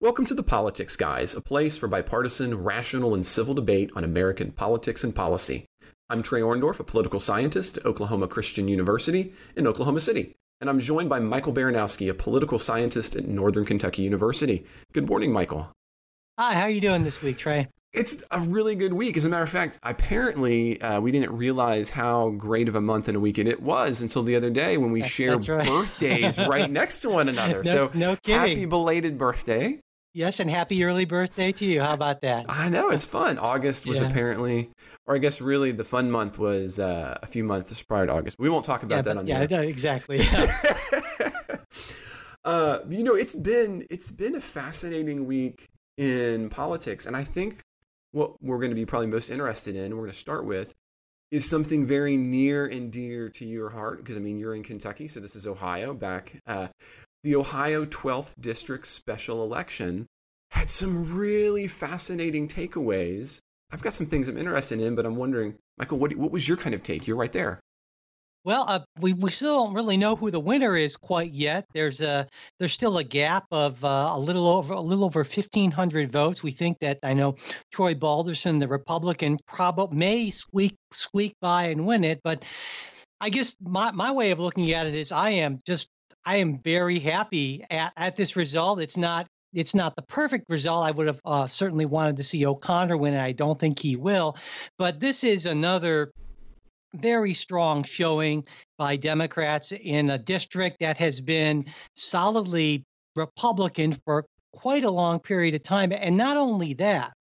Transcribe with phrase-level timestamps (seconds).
[0.00, 4.52] Welcome to the Politics Guys, a place for bipartisan, rational, and civil debate on American
[4.52, 5.64] politics and policy.
[6.08, 10.78] I'm Trey Orndorff, a political scientist at Oklahoma Christian University in Oklahoma City, and I'm
[10.78, 14.64] joined by Michael Baranowski, a political scientist at Northern Kentucky University.
[14.92, 15.68] Good morning, Michael.
[16.38, 17.66] Hi, how are you doing this week, Trey?
[17.92, 19.16] It's a really good week.
[19.16, 23.08] As a matter of fact, apparently uh, we didn't realize how great of a month
[23.08, 25.66] and a weekend it was until the other day when we share right.
[25.66, 27.64] birthdays right next to one another.
[27.64, 28.38] No, so, no kidding.
[28.38, 29.80] happy belated birthday.
[30.14, 31.80] Yes, and happy early birthday to you.
[31.80, 32.46] How about that?
[32.48, 33.38] I know it's fun.
[33.38, 34.08] August was yeah.
[34.08, 34.70] apparently,
[35.06, 38.38] or I guess really the fun month was uh, a few months prior to August.
[38.38, 40.20] We won't talk about yeah, that but, on yeah, the exactly.
[42.44, 47.60] uh, you know, it's been it's been a fascinating week in politics, and I think
[48.12, 50.74] what we're going to be probably most interested in, we're going to start with,
[51.30, 55.08] is something very near and dear to your heart because I mean you're in Kentucky,
[55.08, 55.92] so this is Ohio.
[55.92, 56.68] Back uh,
[57.22, 60.06] the Ohio 12th District special election
[60.50, 63.40] had some really fascinating takeaways.
[63.70, 66.56] I've got some things I'm interested in, but I'm wondering, Michael, what, what was your
[66.56, 67.06] kind of take?
[67.06, 67.60] You're right there.
[68.44, 71.66] Well, uh, we we still don't really know who the winner is quite yet.
[71.74, 72.26] There's a
[72.58, 76.42] there's still a gap of uh, a little over a little over 1,500 votes.
[76.42, 77.34] We think that I know
[77.72, 82.20] Troy Balderson, the Republican, probably may squeak squeak by and win it.
[82.22, 82.44] But
[83.20, 85.88] I guess my my way of looking at it is I am just
[86.28, 88.82] I am very happy at, at this result.
[88.82, 90.84] It's not it's not the perfect result.
[90.84, 93.96] I would have uh, certainly wanted to see O'Connor win, and I don't think he
[93.96, 94.36] will.
[94.76, 96.12] But this is another
[96.92, 98.44] very strong showing
[98.76, 101.64] by Democrats in a district that has been
[101.96, 102.84] solidly
[103.16, 105.92] Republican for quite a long period of time.
[105.92, 107.14] And not only that,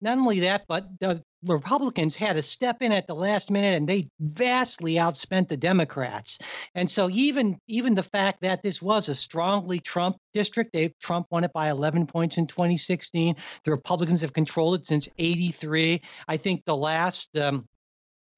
[0.00, 3.88] not only that, but the Republicans had to step in at the last minute and
[3.88, 6.38] they vastly outspent the Democrats.
[6.74, 11.26] And so even even the fact that this was a strongly Trump district, they Trump
[11.30, 13.36] won it by 11 points in 2016.
[13.64, 16.00] The Republicans have controlled it since 83.
[16.28, 17.66] I think the last um,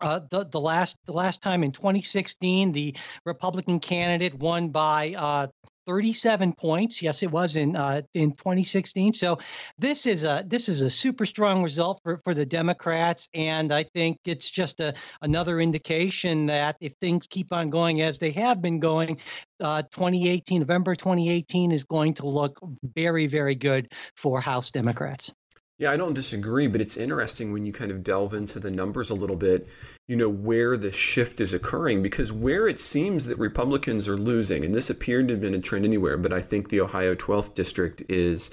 [0.00, 5.46] uh, the the last the last time in 2016, the Republican candidate won by uh,
[5.86, 7.02] 37 points.
[7.02, 9.14] Yes, it was in uh, in 2016.
[9.14, 9.38] So
[9.78, 13.84] this is a this is a super strong result for, for the Democrats, and I
[13.84, 18.62] think it's just a another indication that if things keep on going as they have
[18.62, 19.18] been going,
[19.60, 25.32] uh, 2018 November 2018 is going to look very very good for House Democrats.
[25.76, 29.10] Yeah, I don't disagree, but it's interesting when you kind of delve into the numbers
[29.10, 29.66] a little bit,
[30.06, 34.64] you know, where the shift is occurring because where it seems that Republicans are losing,
[34.64, 37.54] and this appeared to have been a trend anywhere, but I think the Ohio 12th
[37.54, 38.52] district is,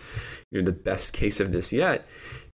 [0.50, 2.08] you know, the best case of this yet,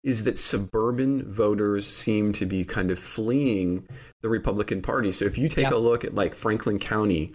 [0.02, 3.86] is that suburban voters seem to be kind of fleeing
[4.22, 5.12] the Republican Party.
[5.12, 7.32] So if you take a look at like Franklin County,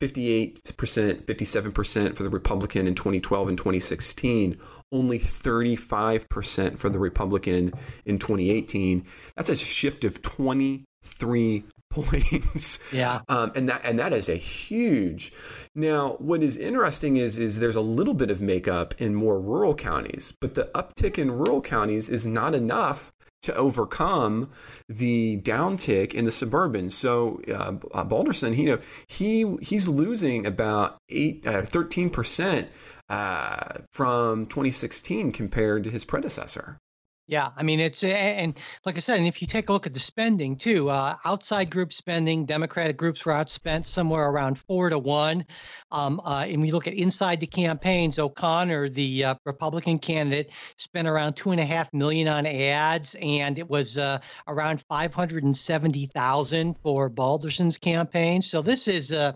[0.00, 4.58] 58%, 57% for the Republican in 2012 and 2016,
[4.94, 7.72] only 35% for the Republican
[8.06, 9.04] in 2018.
[9.36, 12.78] That's a shift of 23 points.
[12.92, 13.20] Yeah.
[13.28, 15.32] Um, and that and that is a huge.
[15.74, 19.74] Now, what is interesting is is there's a little bit of makeup in more rural
[19.74, 23.12] counties, but the uptick in rural counties is not enough
[23.42, 24.50] to overcome
[24.88, 26.90] the downtick in the suburban.
[26.90, 32.66] So uh, uh Balderson, you know, he he's losing about eight, uh, 13%
[33.08, 36.78] uh, from 2016 compared to his predecessor.
[37.26, 38.54] Yeah, I mean it's and
[38.84, 41.70] like I said, and if you take a look at the spending too, uh, outside
[41.70, 45.46] group spending, Democratic groups were outspent somewhere around four to one.
[45.90, 51.08] Um, uh, and we look at inside the campaigns, O'Connor, the uh, Republican candidate, spent
[51.08, 55.44] around two and a half million on ads, and it was uh, around five hundred
[55.44, 58.42] and seventy thousand for Balderson's campaign.
[58.42, 59.32] So this is a uh,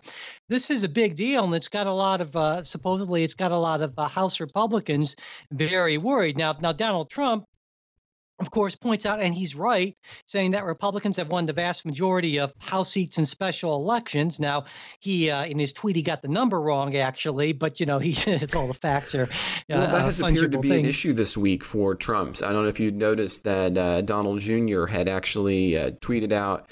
[0.51, 3.53] this is a big deal, and it's got a lot of uh, supposedly it's got
[3.53, 5.17] a lot of House Republicans
[5.51, 6.37] very worried.
[6.37, 7.47] Now, now Donald Trump
[8.39, 12.39] of course, points out, and he's right, saying that Republicans have won the vast majority
[12.39, 14.39] of House seats in special elections.
[14.39, 14.65] Now,
[15.01, 18.17] he uh, in his tweet he got the number wrong, actually, but you know, he
[18.55, 19.25] all the facts are.
[19.25, 19.27] Uh,
[19.69, 20.81] well, that has appeared to be things.
[20.81, 22.43] an issue this week for Trump's.
[22.43, 24.87] I don't know if you noticed that uh, Donald Jr.
[24.87, 26.69] had actually uh, tweeted out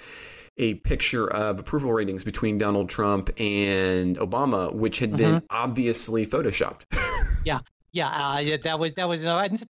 [0.58, 5.46] a picture of approval ratings between Donald Trump and Obama, which had been mm-hmm.
[5.50, 6.82] obviously photoshopped.
[7.44, 7.60] yeah,
[7.96, 9.22] yeah, uh, that was that was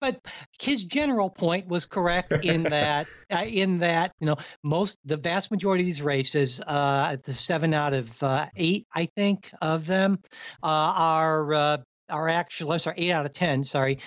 [0.01, 0.19] but
[0.59, 5.51] his general point was correct in that uh, in that you know most the vast
[5.51, 10.21] majority of these races, uh, the seven out of uh, eight, I think of them
[10.63, 10.67] uh,
[10.97, 11.77] are uh,
[12.09, 13.99] are actually I'm sorry, eight out of ten, sorry,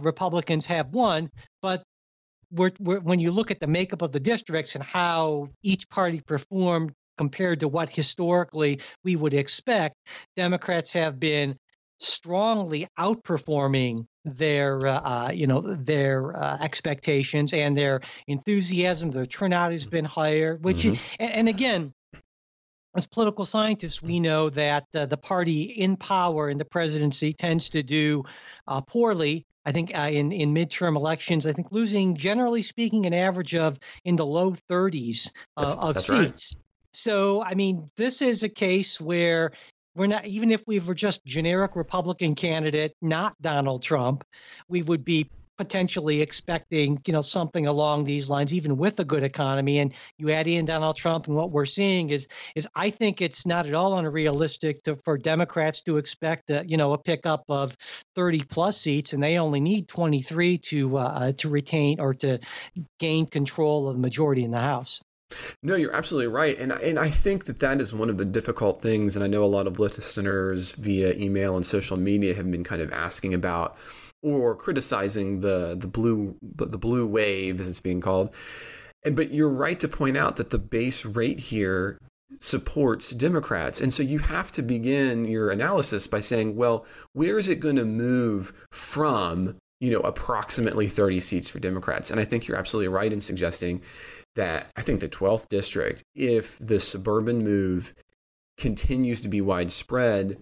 [0.00, 1.28] Republicans have won,
[1.60, 1.82] but
[2.50, 6.22] we're, we're, when you look at the makeup of the districts and how each party
[6.22, 9.96] performed compared to what historically we would expect,
[10.36, 11.58] Democrats have been
[11.98, 19.72] strongly outperforming their uh, uh, you know their uh, expectations and their enthusiasm their turnout
[19.72, 21.02] has been higher which mm-hmm.
[21.18, 21.92] and, and, again
[22.94, 27.70] as political scientists we know that uh, the party in power in the presidency tends
[27.70, 28.22] to do
[28.66, 33.12] uh, poorly I think uh, in in midterm elections, I think losing, generally speaking, an
[33.12, 36.54] average of in the low 30s uh, of that's seats.
[36.56, 36.64] Right.
[36.94, 39.52] So, I mean, this is a case where
[39.98, 44.24] we're not even if we were just generic Republican candidate, not Donald Trump,
[44.68, 45.28] we would be
[45.58, 49.80] potentially expecting, you know, something along these lines, even with a good economy.
[49.80, 53.44] And you add in Donald Trump, and what we're seeing is, is I think it's
[53.44, 57.76] not at all unrealistic to, for Democrats to expect, a, you know, a pickup of
[58.14, 62.38] 30 plus seats, and they only need 23 to uh, to retain or to
[63.00, 65.02] gain control of the majority in the House.
[65.62, 68.80] No, you're absolutely right, and and I think that that is one of the difficult
[68.80, 69.14] things.
[69.14, 72.80] And I know a lot of listeners via email and social media have been kind
[72.80, 73.76] of asking about
[74.22, 78.30] or criticizing the the blue the blue wave as it's being called.
[79.04, 81.98] And but you're right to point out that the base rate here
[82.38, 83.80] supports Democrats.
[83.80, 87.76] And so you have to begin your analysis by saying, well, where is it going
[87.76, 92.10] to move from, you know, approximately 30 seats for Democrats?
[92.10, 93.82] And I think you're absolutely right in suggesting
[94.36, 97.94] that I think the 12th district, if the suburban move
[98.56, 100.38] continues to be widespread,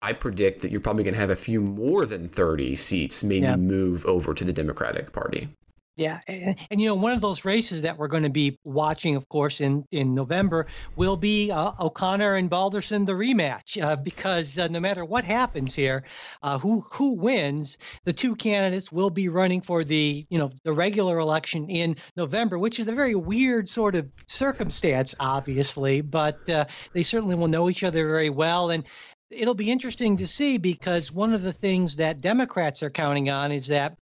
[0.00, 3.46] I predict that you're probably going to have a few more than 30 seats maybe
[3.46, 3.56] yeah.
[3.56, 5.48] move over to the Democratic Party.
[5.96, 9.16] Yeah, and, and, you know one of those races that we're going to be watching,
[9.16, 14.58] of course, in in November will be uh, O'Connor and Balderson the rematch, uh, because
[14.58, 16.04] uh, no matter what happens here,
[16.42, 20.72] uh, who who wins, the two candidates will be running for the you know the
[20.74, 26.66] regular election in November, which is a very weird sort of circumstance, obviously, but uh,
[26.92, 28.84] they certainly will know each other very well, and
[29.30, 33.50] it'll be interesting to see because one of the things that Democrats are counting on
[33.50, 33.96] is that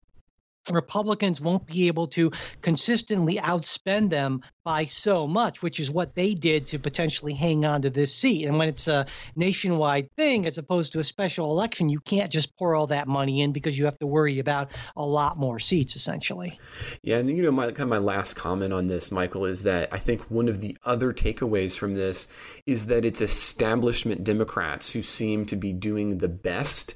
[0.71, 2.33] Republicans won't be able to
[2.63, 7.83] consistently outspend them by so much, which is what they did to potentially hang on
[7.83, 8.47] to this seat.
[8.47, 9.07] And when it's a
[9.37, 13.43] nationwide thing, as opposed to a special election, you can't just pour all that money
[13.43, 16.59] in because you have to worry about a lot more seats, essentially.
[17.03, 19.91] Yeah, and you know, my kind of my last comment on this, Michael, is that
[19.93, 22.27] I think one of the other takeaways from this
[22.65, 26.95] is that it's establishment Democrats who seem to be doing the best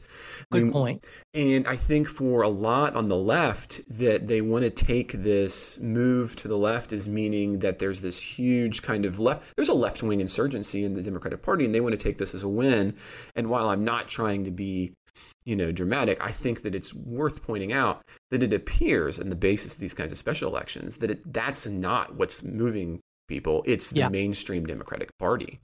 [0.51, 1.05] Good point.
[1.35, 5.79] And I think for a lot on the left that they want to take this
[5.79, 9.75] move to the left as meaning that there's this huge kind of left there's a
[9.75, 12.49] left wing insurgency in the Democratic Party and they want to take this as a
[12.49, 12.97] win.
[13.37, 14.95] And while I'm not trying to be
[15.45, 19.37] you know dramatic i think that it's worth pointing out that it appears in the
[19.37, 23.91] basis of these kinds of special elections that it, that's not what's moving people it's
[23.91, 24.09] the yeah.
[24.09, 25.59] mainstream democratic party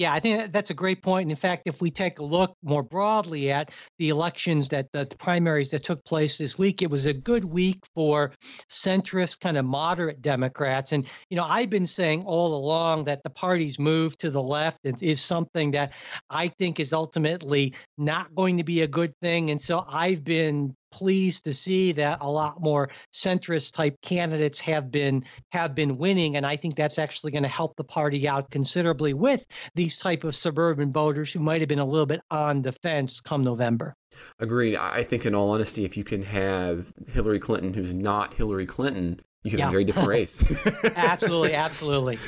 [0.00, 1.24] yeah, I think that's a great point.
[1.24, 5.04] And in fact, if we take a look more broadly at the elections that the,
[5.04, 8.32] the primaries that took place this week, it was a good week for
[8.70, 10.92] centrist, kind of moderate Democrats.
[10.92, 14.78] And, you know, I've been saying all along that the party's move to the left
[14.84, 15.92] is something that
[16.30, 19.50] I think is ultimately not going to be a good thing.
[19.50, 24.90] And so I've been pleased to see that a lot more centrist type candidates have
[24.90, 28.50] been have been winning and i think that's actually going to help the party out
[28.50, 32.62] considerably with these type of suburban voters who might have been a little bit on
[32.62, 33.94] the fence come november.
[34.40, 34.76] Agreed.
[34.76, 39.20] I think in all honesty if you can have hillary clinton who's not hillary clinton
[39.42, 39.68] you have yeah.
[39.68, 40.42] a very different race.
[40.96, 42.18] absolutely, absolutely.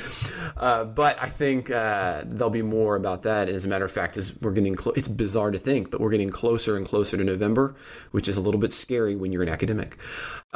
[0.57, 3.47] Uh, but I think uh, there'll be more about that.
[3.47, 6.01] And as a matter of fact, as we're getting, clo- it's bizarre to think, but
[6.01, 7.75] we're getting closer and closer to November,
[8.11, 9.97] which is a little bit scary when you're an academic.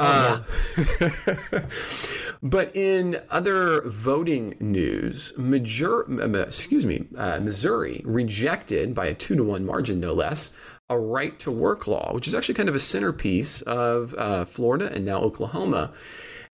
[0.00, 0.44] Oh,
[0.76, 1.10] yeah.
[1.52, 1.60] Uh,
[2.42, 6.06] but in other voting news, major,
[6.42, 10.56] excuse me, uh, Missouri rejected by a two to one margin, no less,
[10.90, 14.90] a right to work law, which is actually kind of a centerpiece of uh, Florida
[14.92, 15.92] and now Oklahoma.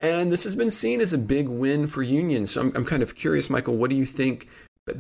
[0.05, 2.51] And this has been seen as a big win for unions.
[2.51, 4.49] So I'm, I'm kind of curious, Michael, what do you think?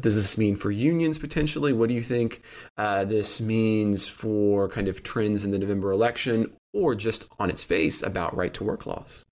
[0.01, 1.75] Does this mean for unions potentially?
[1.75, 2.41] What do you think
[2.79, 7.63] uh, this means for kind of trends in the November election or just on its
[7.63, 9.27] face about right to work laws?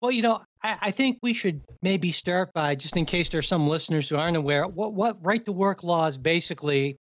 [0.00, 3.38] Well, you know, I, I, think we should maybe start by just in case there
[3.38, 6.96] are some listeners who aren't aware, what, what right to work laws basically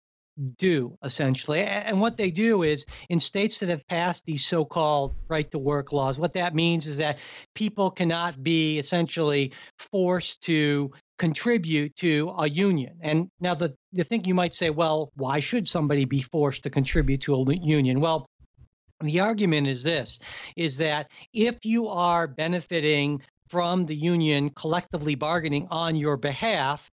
[0.59, 1.61] do essentially.
[1.61, 5.59] And what they do is in states that have passed these so called right to
[5.59, 7.19] work laws, what that means is that
[7.55, 12.99] people cannot be essentially forced to contribute to a union.
[13.01, 16.71] And now the, the thing you might say, well, why should somebody be forced to
[16.71, 18.01] contribute to a union?
[18.01, 18.27] Well,
[19.01, 20.19] the argument is this
[20.57, 26.91] is that if you are benefiting from the union collectively bargaining on your behalf,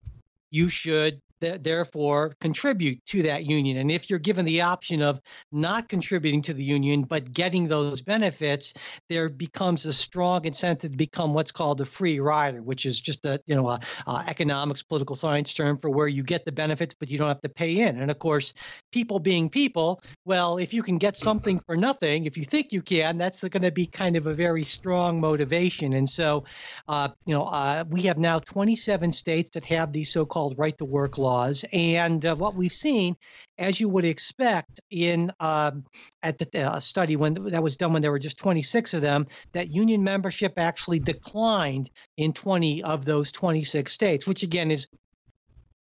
[0.49, 3.77] you should th- therefore contribute to that union.
[3.77, 5.19] And if you're given the option of
[5.51, 8.73] not contributing to the union but getting those benefits,
[9.09, 13.25] there becomes a strong incentive to become what's called a free rider, which is just
[13.25, 16.93] a you know a, a economics political science term for where you get the benefits
[16.93, 17.99] but you don't have to pay in.
[17.99, 18.53] And of course,
[18.91, 22.81] people being people, well, if you can get something for nothing, if you think you
[22.81, 25.93] can, that's going to be kind of a very strong motivation.
[25.93, 26.43] And so,
[26.87, 30.85] uh, you know, uh, we have now 27 states that have these so-called right to
[30.85, 33.15] work laws, and uh, what we've seen,
[33.57, 35.85] as you would expect, in um,
[36.23, 39.25] at the uh, study when that was done when there were just 26 of them,
[39.53, 44.87] that union membership actually declined in 20 of those 26 states, which again is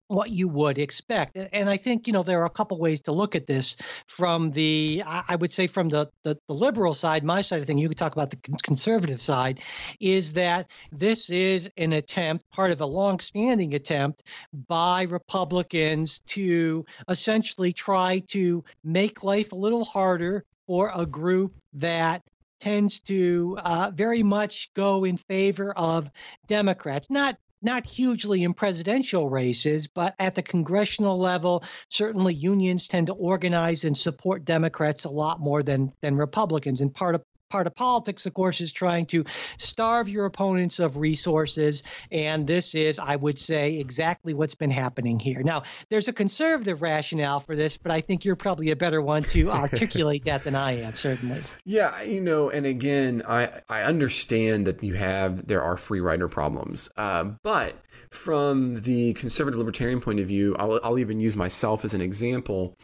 [0.09, 1.37] what you would expect.
[1.37, 4.51] And I think, you know, there are a couple ways to look at this from
[4.51, 7.89] the, I would say from the, the, the liberal side, my side of thing, you
[7.89, 9.61] could talk about the conservative side,
[10.01, 14.23] is that this is an attempt, part of a long-standing attempt
[14.69, 22.23] by Republicans to essentially try to make life a little harder for a group that
[22.61, 26.11] tends to uh, very much go in favor of
[26.47, 33.09] Democrats, not not hugely in presidential races, but at the congressional level, certainly unions tend
[33.09, 36.81] to organize and support Democrats a lot more than than Republicans.
[36.81, 39.25] And part of part of politics, of course, is trying to
[39.59, 41.83] starve your opponents of resources.
[42.11, 45.43] And this is, I would say, exactly what's been happening here.
[45.43, 49.23] Now, there's a conservative rationale for this, but I think you're probably a better one
[49.23, 51.43] to articulate that than I am, certainly.
[51.65, 56.29] Yeah, you know, and again, I, I understand that you have, there are free rider
[56.29, 56.91] problems.
[56.97, 57.75] Uh, but
[58.11, 62.77] from the conservative libertarian point of view, I'll, I'll even use myself as an example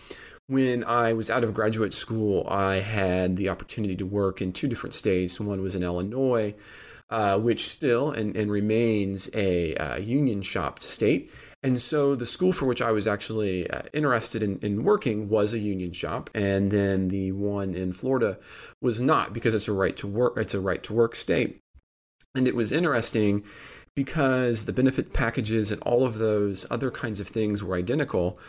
[0.51, 4.67] when I was out of graduate school, I had the opportunity to work in two
[4.67, 5.39] different states.
[5.39, 6.57] One was in Illinois,
[7.09, 11.31] uh, which still and, and remains a uh, union shopped state.
[11.63, 15.55] And so the school for which I was actually uh, interested in, in working was
[15.55, 18.37] a union shop, and then the one in Florida
[18.81, 20.37] was not because it's a right to work.
[20.37, 21.61] It's a right to work state,
[22.35, 23.45] and it was interesting
[23.95, 28.41] because the benefit packages and all of those other kinds of things were identical.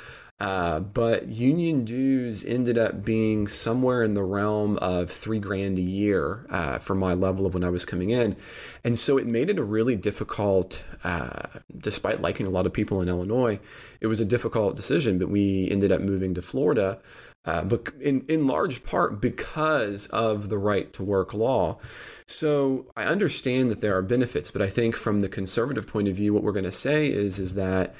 [0.41, 5.83] Uh, but union dues ended up being somewhere in the realm of three grand a
[5.83, 8.35] year uh, for my level of when I was coming in.
[8.83, 11.43] And so it made it a really difficult, uh,
[11.77, 13.59] despite liking a lot of people in Illinois,
[13.99, 15.19] it was a difficult decision.
[15.19, 16.97] But we ended up moving to Florida,
[17.45, 21.77] uh, but in, in large part because of the right to work law.
[22.25, 26.15] So I understand that there are benefits, but I think from the conservative point of
[26.15, 27.93] view, what we're going to say is, is that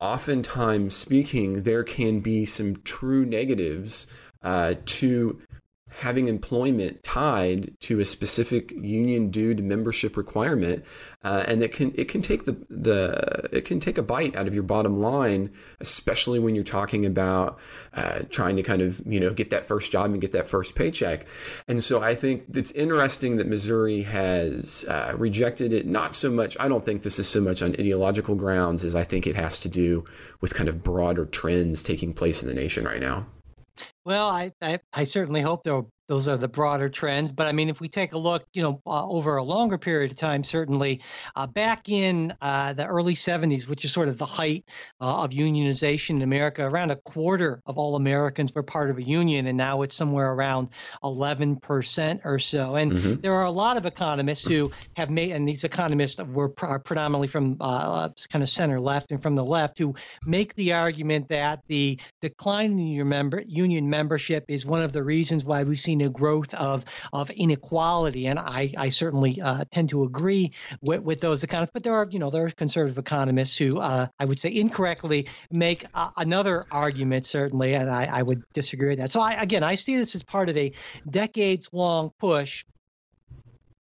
[0.00, 4.06] oftentimes speaking, there can be some true negatives
[4.42, 5.40] uh, to
[5.98, 10.84] having employment tied to a specific union dued membership requirement
[11.24, 14.46] uh, and it can it can take the the it can take a bite out
[14.46, 15.50] of your bottom line
[15.80, 17.58] especially when you're talking about
[17.94, 20.74] uh, trying to kind of you know get that first job and get that first
[20.74, 21.26] paycheck.
[21.66, 26.56] And so I think it's interesting that Missouri has uh, rejected it not so much
[26.60, 29.60] I don't think this is so much on ideological grounds as I think it has
[29.60, 30.04] to do
[30.40, 33.26] with kind of broader trends taking place in the nation right now
[34.06, 37.32] well, I, I, I certainly hope there'll those are the broader trends.
[37.32, 40.12] But I mean, if we take a look, you know, uh, over a longer period
[40.12, 41.00] of time, certainly
[41.34, 44.64] uh, back in uh, the early 70s, which is sort of the height
[45.00, 49.02] uh, of unionization in America, around a quarter of all Americans were part of a
[49.02, 50.70] union, and now it's somewhere around
[51.02, 52.76] 11% or so.
[52.76, 53.20] And mm-hmm.
[53.20, 57.28] there are a lot of economists who have made, and these economists were pr- predominantly
[57.28, 59.94] from uh, kind of center left and from the left, who
[60.24, 65.02] make the argument that the decline in your member union membership is one of the
[65.02, 69.64] reasons why we've seen seen a growth of of inequality, and I I certainly uh,
[69.70, 71.72] tend to agree with, with those economists.
[71.72, 75.28] But there are you know there are conservative economists who uh, I would say incorrectly
[75.50, 75.84] make
[76.16, 79.10] another argument certainly, and I, I would disagree with that.
[79.10, 80.72] So I, again I see this as part of a
[81.08, 82.64] decades long push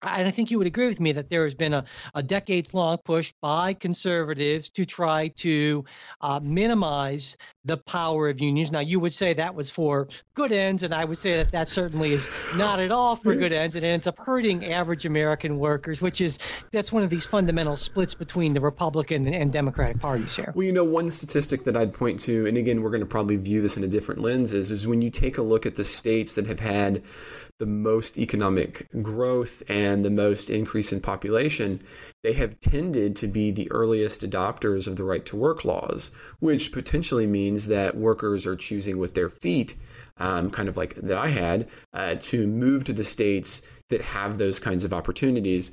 [0.02, 2.74] and I think you would agree with me that there has been a, a decades
[2.74, 5.84] long push by conservatives to try to
[6.20, 8.72] uh, minimize the power of unions.
[8.72, 11.68] Now, you would say that was for good ends, and I would say that that
[11.68, 13.74] certainly is not at all for good ends.
[13.74, 16.38] It ends up hurting average American workers, which is
[16.72, 20.52] that's one of these fundamental splits between the Republican and Democratic parties here.
[20.54, 23.36] Well, you know, one statistic that I'd point to, and again, we're going to probably
[23.36, 25.84] view this in a different lens, is, is when you take a look at the
[25.84, 27.02] states that have had
[27.62, 31.80] the most economic growth and the most increase in population,
[32.24, 36.72] they have tended to be the earliest adopters of the right to work laws, which
[36.72, 39.76] potentially means that workers are choosing with their feet,
[40.16, 44.38] um, kind of like that I had, uh, to move to the states that have
[44.38, 45.70] those kinds of opportunities.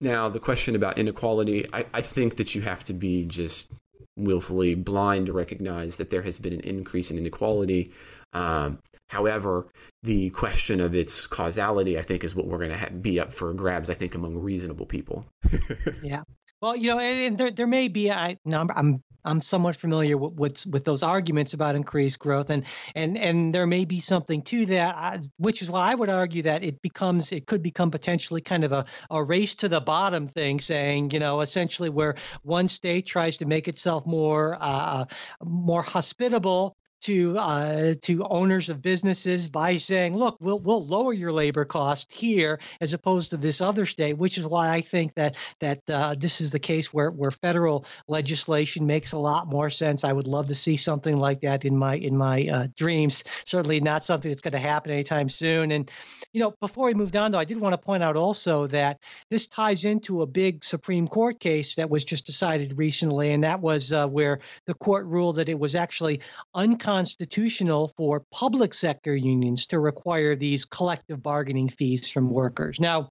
[0.00, 3.70] Now, the question about inequality, I, I think that you have to be just
[4.16, 7.92] willfully blind to recognize that there has been an increase in inequality.
[8.32, 9.68] Um, however,
[10.02, 13.32] the question of its causality, I think, is what we're going to ha- be up
[13.32, 13.90] for grabs.
[13.90, 15.26] I think among reasonable people.
[16.02, 16.22] yeah.
[16.60, 20.16] Well, you know, and, and there there may be I no, I'm I'm somewhat familiar
[20.16, 22.64] with, with, with those arguments about increased growth, and
[22.94, 26.62] and and there may be something to that, which is why I would argue that
[26.62, 30.60] it becomes it could become potentially kind of a, a race to the bottom thing,
[30.60, 35.04] saying you know essentially where one state tries to make itself more uh,
[35.44, 41.32] more hospitable to uh, to owners of businesses by saying, "Look, we'll we'll lower your
[41.32, 45.36] labor cost here as opposed to this other state," which is why I think that
[45.60, 50.04] that uh, this is the case where where federal legislation makes a lot more sense.
[50.04, 53.22] I would love to see something like that in my in my uh, dreams.
[53.44, 55.72] Certainly not something that's going to happen anytime soon.
[55.72, 55.90] And
[56.32, 59.00] you know, before we moved on, though, I did want to point out also that
[59.30, 63.60] this ties into a big Supreme Court case that was just decided recently, and that
[63.60, 66.20] was uh, where the court ruled that it was actually
[66.54, 72.78] unconstitutional unconstitutional for public sector unions to require these collective bargaining fees from workers.
[72.78, 73.08] Now,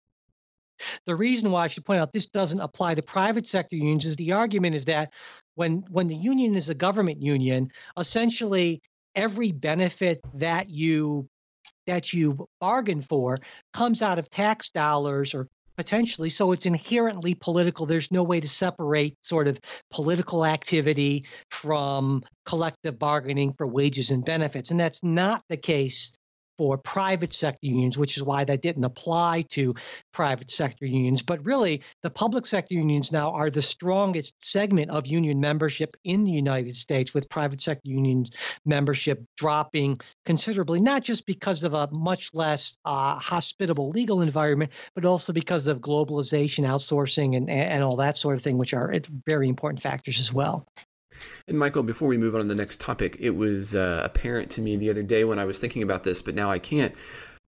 [1.05, 4.15] the reason why I should point out this doesn't apply to private sector unions is
[4.15, 5.13] the argument is that
[5.55, 8.81] when when the union is a government union, essentially
[9.15, 11.27] every benefit that you
[11.87, 13.37] that you bargain for
[13.73, 16.29] comes out of tax dollars or potentially.
[16.29, 17.85] So it's inherently political.
[17.85, 19.59] There's no way to separate sort of
[19.91, 24.71] political activity from collective bargaining for wages and benefits.
[24.71, 26.11] And that's not the case
[26.57, 29.75] for private sector unions, which is why that didn't apply to
[30.13, 31.21] private sector unions.
[31.21, 36.23] But really, the public sector unions now are the strongest segment of union membership in
[36.23, 38.31] the United States, with private sector unions
[38.65, 45.05] membership dropping considerably, not just because of a much less uh, hospitable legal environment, but
[45.05, 48.93] also because of globalization, outsourcing, and, and all that sort of thing, which are
[49.25, 50.65] very important factors as well.
[51.47, 54.61] And Michael, before we move on to the next topic, it was uh, apparent to
[54.61, 56.93] me the other day when I was thinking about this, but now I can't.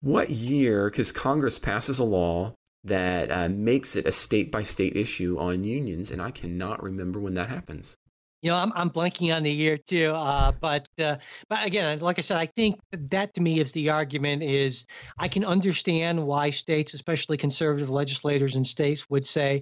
[0.02, 4.96] What year, because Congress passes a law that uh, makes it a state by state
[4.96, 7.98] issue on unions, and I cannot remember when that happens.
[8.42, 12.18] You know, I'm I'm blanking on the year too, uh, but uh, but again, like
[12.18, 14.42] I said, I think that to me is the argument.
[14.42, 14.88] Is
[15.20, 19.62] I can understand why states, especially conservative legislators in states, would say,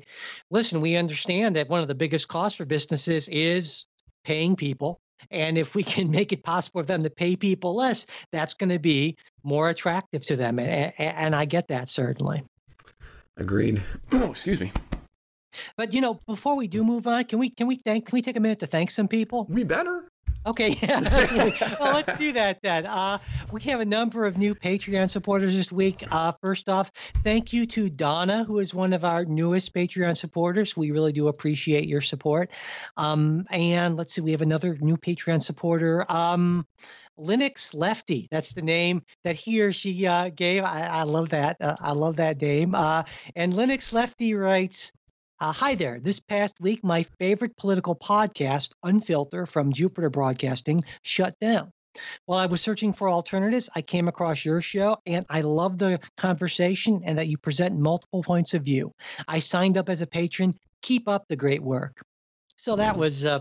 [0.50, 3.86] "Listen, we understand that one of the biggest costs for businesses is
[4.23, 4.99] paying people.
[5.32, 8.69] And if we can make it possible for them to pay people less, that's going
[8.69, 10.60] to be more attractive to them.
[10.60, 12.43] And, and I get that certainly.
[13.38, 13.82] Agreed.
[14.12, 14.71] Oh, excuse me.
[15.77, 18.21] But you know, before we do move on, can we can we thank can we
[18.21, 19.47] take a minute to thank some people?
[19.49, 20.05] We better.
[20.45, 21.75] Okay, yeah.
[21.80, 22.86] well, let's do that then.
[22.86, 23.17] Uh,
[23.52, 26.04] we have a number of new Patreon supporters this week.
[26.10, 26.91] Uh, first off,
[27.23, 30.78] thank you to Donna, who is one of our newest Patreon supporters.
[30.78, 32.52] We really do appreciate your support.
[32.95, 36.06] Um, and let's see, we have another new Patreon supporter.
[36.10, 36.65] Um,
[37.19, 38.28] Linux Lefty.
[38.32, 40.63] That's the name that he or she uh, gave.
[40.63, 41.58] I, I, love that.
[41.60, 42.73] Uh, I love that name.
[42.73, 43.04] Uh,
[43.36, 44.93] and Linux Lefty writes,
[45.39, 45.99] uh, hi there.
[45.99, 51.71] This past week, my favorite political podcast, Unfilter from Jupiter Broadcasting, shut down.
[52.25, 55.99] While I was searching for alternatives, I came across your show and I love the
[56.17, 58.93] conversation and that you present multiple points of view.
[59.28, 60.54] I signed up as a patron.
[60.82, 62.02] Keep up the great work.
[62.58, 63.39] So that was uh,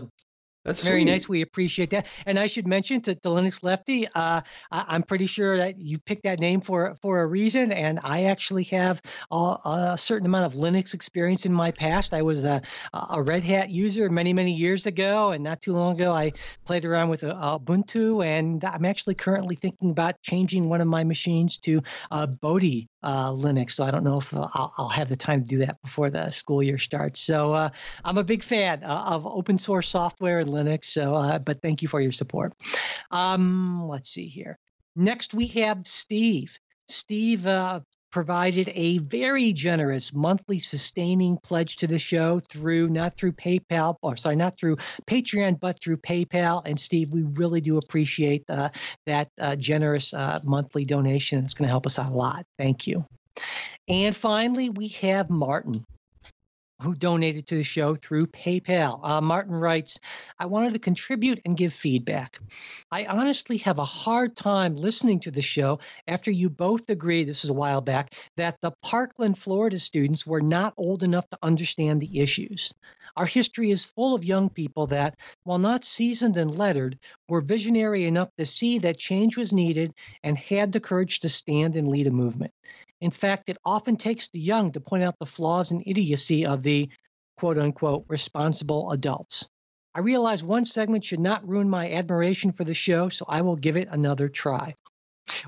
[0.69, 1.11] that's very sweet.
[1.11, 1.29] nice.
[1.29, 2.07] We appreciate that.
[2.25, 5.97] And I should mention to, the Linux Lefty, uh, I, am pretty sure that you
[5.97, 7.71] picked that name for for a reason.
[7.71, 9.01] And I actually have
[9.31, 12.13] a, a, certain amount of Linux experience in my past.
[12.13, 12.61] I was a,
[12.93, 16.33] a Red Hat user many many years ago, and not too long ago I
[16.65, 18.25] played around with Ubuntu.
[18.25, 23.31] And I'm actually currently thinking about changing one of my machines to uh, Bodhi uh,
[23.31, 23.71] Linux.
[23.71, 26.29] So I don't know if I'll, I'll, have the time to do that before the
[26.29, 27.19] school year starts.
[27.19, 27.69] So uh,
[28.03, 30.85] I'm a big fan uh, of open source software and Linux.
[30.85, 32.53] So, uh, but thank you for your support.
[33.11, 34.57] Um, let's see here.
[34.95, 36.57] Next, we have Steve.
[36.87, 43.33] Steve uh, provided a very generous monthly sustaining pledge to the show through not through
[43.33, 46.61] PayPal or sorry not through Patreon but through PayPal.
[46.65, 48.69] And Steve we really do appreciate uh,
[49.05, 51.43] that uh, generous uh, monthly donation.
[51.43, 52.45] It's going to help us out a lot.
[52.57, 53.05] Thank you.
[53.87, 55.85] And finally we have Martin
[56.81, 58.99] who donated to the show through PayPal.
[59.03, 59.99] Uh, Martin writes,
[60.39, 62.39] I wanted to contribute and give feedback.
[62.91, 67.43] I honestly have a hard time listening to the show after you both agreed, this
[67.43, 72.01] is a while back, that the Parkland, Florida students were not old enough to understand
[72.01, 72.73] the issues.
[73.17, 78.05] Our history is full of young people that, while not seasoned and lettered, were visionary
[78.05, 82.07] enough to see that change was needed and had the courage to stand and lead
[82.07, 82.53] a movement.
[83.01, 86.63] In fact, it often takes the young to point out the flaws and idiocy of
[86.63, 86.89] the
[87.37, 89.49] quote unquote responsible adults.
[89.95, 93.55] I realize one segment should not ruin my admiration for the show, so I will
[93.55, 94.75] give it another try.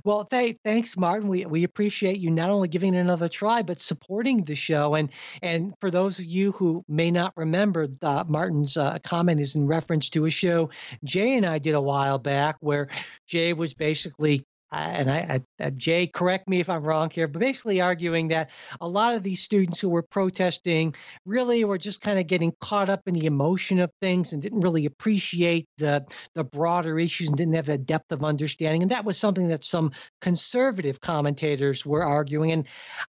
[0.03, 1.27] Well, th- thanks, Martin.
[1.27, 4.95] We we appreciate you not only giving it another try, but supporting the show.
[4.95, 5.09] And
[5.41, 9.67] and for those of you who may not remember, uh, Martin's uh, comment is in
[9.67, 10.69] reference to a show
[11.03, 12.89] Jay and I did a while back, where
[13.27, 17.27] Jay was basically Uh, and I, I, uh, Jay, correct me if I'm wrong here,
[17.27, 21.99] but basically arguing that a lot of these students who were protesting really were just
[21.99, 26.05] kind of getting caught up in the emotion of things and didn't really appreciate the
[26.35, 28.81] the broader issues and didn't have the depth of understanding.
[28.81, 32.53] And that was something that some conservative commentators were arguing.
[32.53, 32.65] And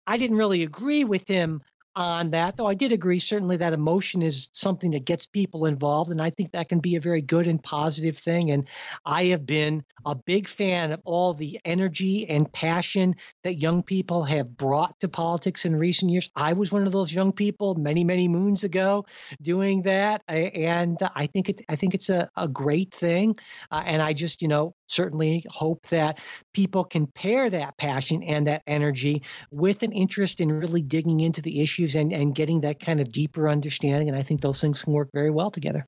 [0.08, 1.62] I didn't really agree with him
[1.96, 6.12] on that, though I did agree certainly that emotion is something that gets people involved,
[6.12, 8.52] and I think that can be a very good and positive thing.
[8.52, 8.68] And
[9.06, 14.24] I have been a big fan of all the energy and passion that young people
[14.24, 16.30] have brought to politics in recent years.
[16.36, 19.06] I was one of those young people many, many moons ago
[19.42, 23.36] doing that, and I think it I think it's a, a great thing.
[23.70, 26.20] Uh, and I just you know certainly hope that
[26.54, 31.42] people can pair that passion and that energy with an interest in really digging into
[31.42, 34.08] the issue issues and, and getting that kind of deeper understanding.
[34.08, 35.86] And I think those things can work very well together.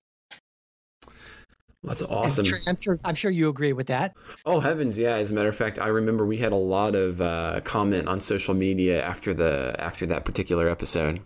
[1.84, 2.46] That's awesome.
[2.68, 4.14] I'm sure, I'm sure you agree with that.
[4.46, 5.16] Oh heavens, yeah.
[5.16, 8.22] As a matter of fact, I remember we had a lot of uh, comment on
[8.22, 11.20] social media after the after that particular episode.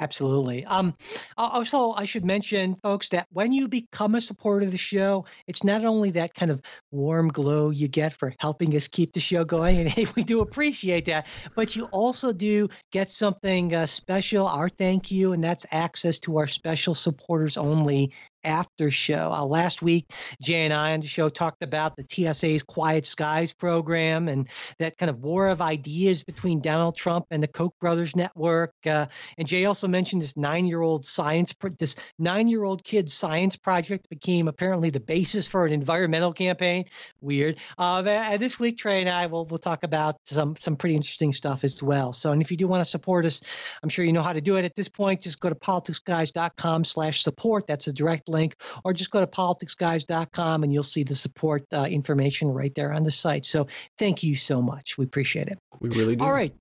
[0.00, 0.64] Absolutely.
[0.64, 0.94] Um,
[1.36, 5.64] also, I should mention, folks, that when you become a supporter of the show, it's
[5.64, 9.44] not only that kind of warm glow you get for helping us keep the show
[9.44, 14.46] going, and hey, we do appreciate that, but you also do get something uh, special,
[14.46, 18.12] our thank you, and that's access to our special supporters only
[18.44, 19.32] after show.
[19.32, 23.52] Uh, last week, Jay and I on the show talked about the TSA's Quiet Skies
[23.52, 24.48] program and
[24.78, 28.72] that kind of war of ideas between Donald Trump and the Koch brothers network.
[28.86, 34.90] Uh, and Jay also mentioned this nine-year-old science, this nine-year-old kid's science project became apparently
[34.90, 36.84] the basis for an environmental campaign.
[37.20, 37.58] Weird.
[37.76, 41.32] Uh, and this week, Trey and I will we'll talk about some some pretty interesting
[41.32, 42.12] stuff as well.
[42.12, 43.40] So, and if you do want to support us,
[43.82, 45.22] I'm sure you know how to do it at this point.
[45.22, 47.66] Just go to politicsguys.com/support.
[47.66, 51.86] That's a direct link, or just go to politicsguys.com and you'll see the support uh,
[51.90, 53.46] information right there on the site.
[53.46, 53.66] So
[53.98, 54.98] thank you so much.
[54.98, 55.58] We appreciate it.
[55.80, 56.24] We really do.
[56.24, 56.52] All right.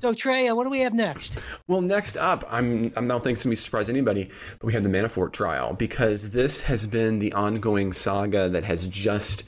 [0.00, 1.40] So Trey, uh, what do we have next?
[1.66, 4.88] Well, next up, I'm I'm not thinking to be surprise anybody, but we have the
[4.88, 9.42] Manafort trial because this has been the ongoing saga that has just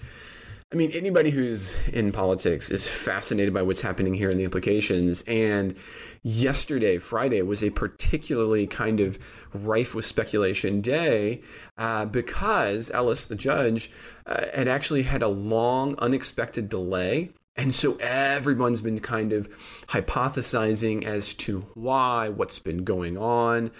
[0.73, 5.25] I mean, anybody who's in politics is fascinated by what's happening here and the implications.
[5.27, 5.75] And
[6.23, 9.19] yesterday, Friday, was a particularly kind of
[9.53, 11.43] rife with speculation day
[11.77, 13.91] uh, because Ellis, the judge,
[14.27, 17.31] uh, had actually had a long, unexpected delay.
[17.57, 19.49] And so everyone's been kind of
[19.89, 23.73] hypothesizing as to why, what's been going on.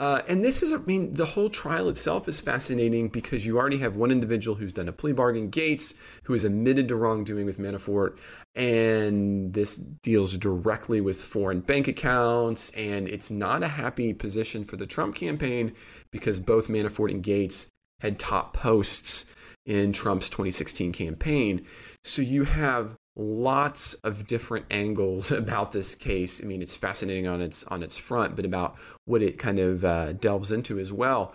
[0.00, 3.76] Uh, and this is, I mean, the whole trial itself is fascinating because you already
[3.78, 7.58] have one individual who's done a plea bargain, Gates, who has admitted to wrongdoing with
[7.58, 8.16] Manafort.
[8.54, 12.70] And this deals directly with foreign bank accounts.
[12.70, 15.74] And it's not a happy position for the Trump campaign
[16.10, 17.68] because both Manafort and Gates
[18.00, 19.26] had top posts
[19.66, 21.66] in Trump's 2016 campaign.
[22.04, 26.42] So you have lots of different angles about this case.
[26.42, 29.84] I mean, it's fascinating on its on its front, but about what it kind of
[29.84, 31.34] uh, delves into as well.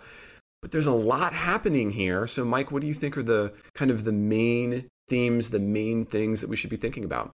[0.62, 2.26] But there's a lot happening here.
[2.26, 6.04] So, Mike, what do you think are the kind of the main themes, the main
[6.04, 7.30] things that we should be thinking about?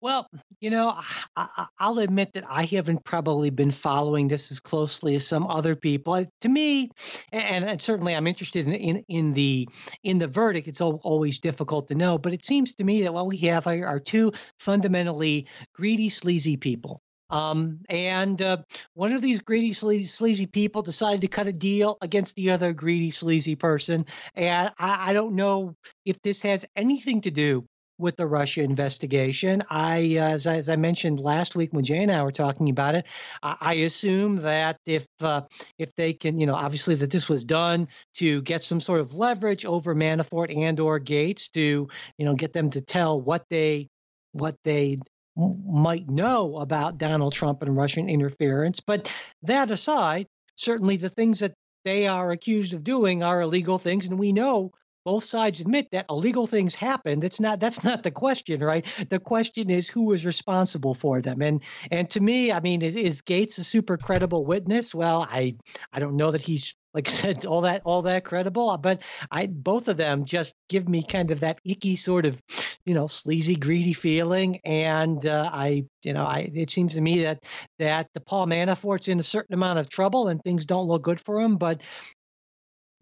[0.00, 0.28] Well,
[0.60, 0.94] you know,
[1.34, 5.74] I, will admit that I haven't probably been following this as closely as some other
[5.74, 6.24] people.
[6.42, 6.90] To me,
[7.32, 9.68] and, and certainly I'm interested in, in, in the
[10.04, 10.68] in the verdict.
[10.68, 13.86] It's always difficult to know, but it seems to me that what we have are,
[13.86, 17.00] are two fundamentally greedy, sleazy people.
[17.30, 18.58] Um, and uh,
[18.94, 22.72] one of these greedy, sleazy, sleazy, people decided to cut a deal against the other
[22.72, 24.06] greedy, sleazy person.
[24.34, 25.74] And I, I don't know
[26.06, 27.66] if this has anything to do
[27.98, 29.62] with the Russia investigation.
[29.68, 32.70] I, uh, as, I, as, I, mentioned last week when Jay and I were talking
[32.70, 33.04] about it,
[33.42, 35.42] I, I assume that if uh,
[35.78, 39.14] if they can, you know, obviously that this was done to get some sort of
[39.14, 43.88] leverage over Manafort and or Gates to, you know, get them to tell what they
[44.32, 44.98] what they
[45.36, 48.80] might know about Donald Trump and Russian interference.
[48.80, 54.06] But that aside, certainly the things that they are accused of doing are illegal things,
[54.06, 54.72] and we know
[55.08, 57.24] both sides admit that illegal things happened.
[57.24, 58.84] It's not that's not the question, right?
[59.08, 61.40] The question is who is responsible for them.
[61.40, 64.94] And and to me, I mean, is, is Gates a super credible witness?
[64.94, 65.56] Well, I
[65.94, 68.76] I don't know that he's like I said, all that all that credible.
[68.76, 72.42] But I both of them just give me kind of that icky sort of,
[72.84, 74.60] you know, sleazy, greedy feeling.
[74.64, 77.44] And uh, I, you know, I it seems to me that
[77.78, 81.20] that the Paul Manafort's in a certain amount of trouble and things don't look good
[81.20, 81.56] for him.
[81.56, 81.80] But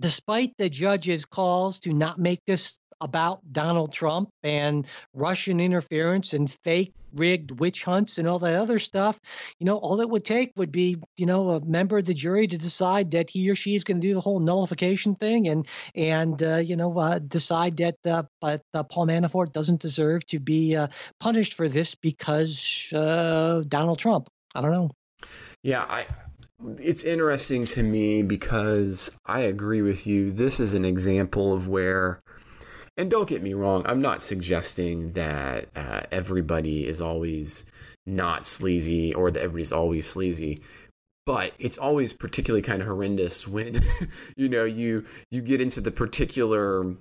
[0.01, 6.51] despite the judge's calls to not make this about Donald Trump and Russian interference and
[6.51, 9.19] fake rigged witch hunts and all that other stuff,
[9.59, 12.47] you know, all it would take would be, you know, a member of the jury
[12.47, 15.67] to decide that he or she is going to do the whole nullification thing and
[15.95, 20.39] and uh, you know uh, decide that uh, but uh, Paul Manafort doesn't deserve to
[20.39, 20.89] be uh,
[21.21, 24.29] punished for this because uh, Donald Trump.
[24.55, 24.91] I don't know.
[25.63, 26.07] Yeah, I
[26.79, 30.31] it's interesting to me because I agree with you.
[30.33, 32.21] This is an example of where
[32.97, 37.65] and don't get me wrong, I'm not suggesting that uh, everybody is always
[38.07, 40.63] not sleazy or that everybody's always sleazy.
[41.27, 43.83] But it's always particularly kind of horrendous when
[44.37, 46.95] you know you you get into the particular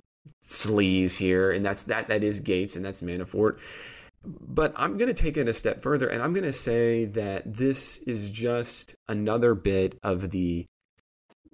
[0.44, 3.58] sleaze here, and that's that that is Gates and that's Manafort.
[4.26, 7.54] But I'm going to take it a step further, and I'm going to say that
[7.54, 10.66] this is just another bit of the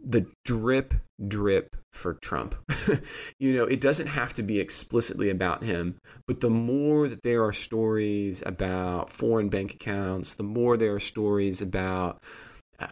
[0.05, 0.95] the drip
[1.29, 2.57] drip for Trump.
[3.39, 7.45] you know, it doesn't have to be explicitly about him, but the more that there
[7.45, 12.21] are stories about foreign bank accounts, the more there are stories about
[12.81, 12.87] uh,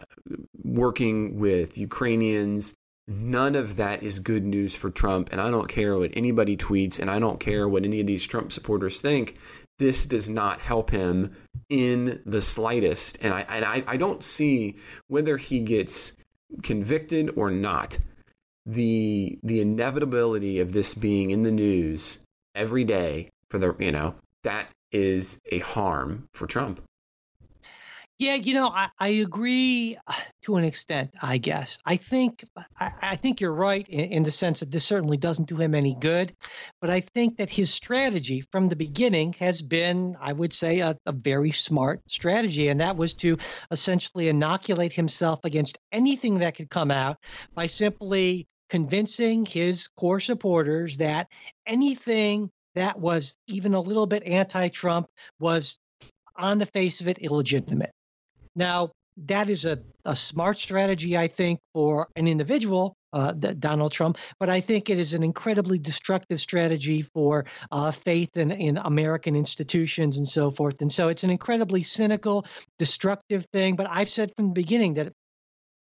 [0.63, 2.75] working with Ukrainians,
[3.07, 5.29] none of that is good news for Trump.
[5.31, 8.25] And I don't care what anybody tweets, and I don't care what any of these
[8.25, 9.37] Trump supporters think.
[9.79, 11.35] This does not help him
[11.69, 13.17] in the slightest.
[13.21, 16.15] And I, and I, I don't see whether he gets
[16.63, 17.97] convicted or not,
[18.65, 22.19] the the inevitability of this being in the news
[22.53, 26.81] every day for the you know that is a harm for Trump.
[28.21, 31.15] Yeah, you know, I, I agree uh, to an extent.
[31.23, 32.43] I guess I think
[32.79, 35.73] I, I think you're right in, in, the sense that this certainly doesn't do him
[35.73, 36.35] any good.
[36.81, 40.95] But I think that his strategy from the beginning has been, I would say, a,
[41.07, 43.39] a very smart strategy, and that was to
[43.71, 47.17] essentially inoculate himself against anything that could come out
[47.55, 51.27] by simply convincing his core supporters that
[51.65, 55.07] anything that was even a little bit anti-Trump
[55.39, 55.79] was
[56.35, 57.91] on the face of it illegitimate.
[58.55, 58.91] Now,
[59.25, 64.49] that is a, a smart strategy, I think, for an individual, uh, Donald Trump, but
[64.49, 70.17] I think it is an incredibly destructive strategy for uh, faith in, in American institutions
[70.17, 70.81] and so forth.
[70.81, 72.45] And so it's an incredibly cynical,
[72.79, 73.75] destructive thing.
[73.75, 75.11] But I've said from the beginning that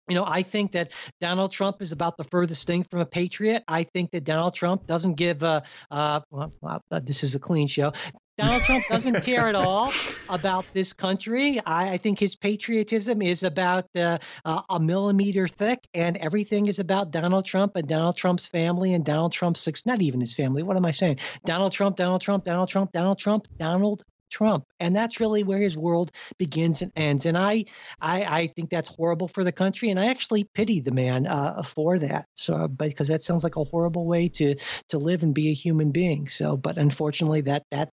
[0.07, 3.63] you know, I think that Donald Trump is about the furthest thing from a patriot.
[3.67, 5.63] I think that Donald Trump doesn't give a.
[5.89, 7.93] Uh, well, uh, this is a clean show.
[8.37, 9.91] Donald Trump doesn't care at all
[10.27, 11.61] about this country.
[11.65, 16.79] I, I think his patriotism is about uh, uh, a millimeter thick, and everything is
[16.79, 20.63] about Donald Trump and Donald Trump's family and Donald Trump's not even his family.
[20.63, 21.19] What am I saying?
[21.45, 25.77] Donald Trump, Donald Trump, Donald Trump, Donald Trump, Donald Trump, and that's really where his
[25.77, 27.25] world begins and ends.
[27.25, 27.65] And I,
[28.01, 31.63] I, I think that's horrible for the country, and I actually pity the man uh,
[31.63, 32.25] for that.
[32.35, 34.55] So, because that sounds like a horrible way to
[34.89, 36.27] to live and be a human being.
[36.27, 37.89] So, but unfortunately, that that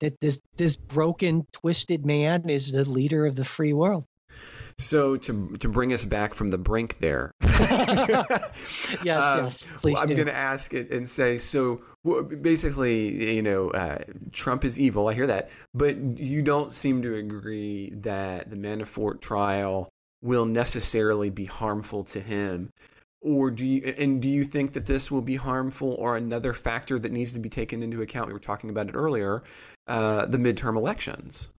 [0.00, 4.04] that this this broken, twisted man is the leader of the free world.
[4.78, 9.96] So to to bring us back from the brink there, yes, uh, yes, please.
[9.98, 11.80] I'm going to ask it and say so.
[12.42, 13.98] Basically, you know, uh,
[14.32, 15.08] Trump is evil.
[15.08, 19.88] I hear that, but you don't seem to agree that the Manafort trial
[20.22, 22.70] will necessarily be harmful to him
[23.26, 26.98] or do you and do you think that this will be harmful or another factor
[26.98, 29.42] that needs to be taken into account we were talking about it earlier
[29.88, 31.50] uh, the midterm elections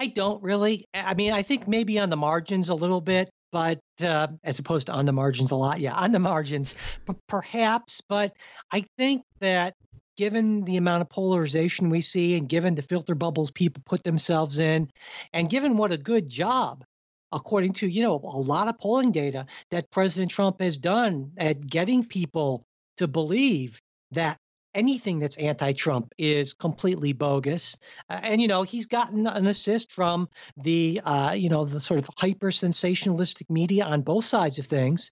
[0.00, 3.80] i don't really i mean i think maybe on the margins a little bit but
[4.00, 6.74] uh, as opposed to on the margins a lot yeah on the margins
[7.06, 8.32] p- perhaps but
[8.72, 9.74] i think that
[10.16, 14.58] given the amount of polarization we see and given the filter bubbles people put themselves
[14.58, 14.88] in
[15.32, 16.84] and given what a good job
[17.32, 21.66] according to you know a lot of polling data that President Trump has done at
[21.66, 22.64] getting people
[22.96, 24.36] to believe that
[24.74, 27.76] anything that's anti-Trump is completely bogus.
[28.08, 31.98] Uh, and you know, he's gotten an assist from the uh, you know the sort
[31.98, 35.10] of hyper sensationalistic media on both sides of things.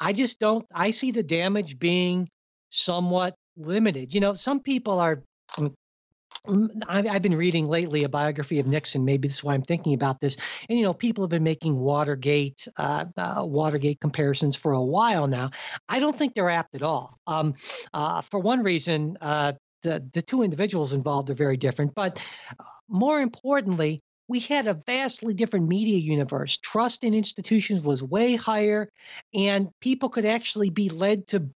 [0.00, 0.66] I just don't.
[0.74, 2.28] I see the damage being
[2.70, 4.14] somewhat limited.
[4.14, 5.22] You know, some people are.
[6.88, 9.04] I've been reading lately a biography of Nixon.
[9.04, 10.36] Maybe this is why I'm thinking about this.
[10.68, 15.26] And you know, people have been making Watergate, uh, uh, Watergate comparisons for a while
[15.26, 15.50] now.
[15.88, 17.18] I don't think they're apt at all.
[17.26, 17.54] Um,
[17.94, 19.52] uh, for one reason, uh,
[19.82, 22.18] the the two individuals involved are very different, but
[22.58, 26.58] uh, more importantly, we had a vastly different media universe.
[26.58, 28.88] Trust in institutions was way higher,
[29.34, 31.48] and people could actually be led to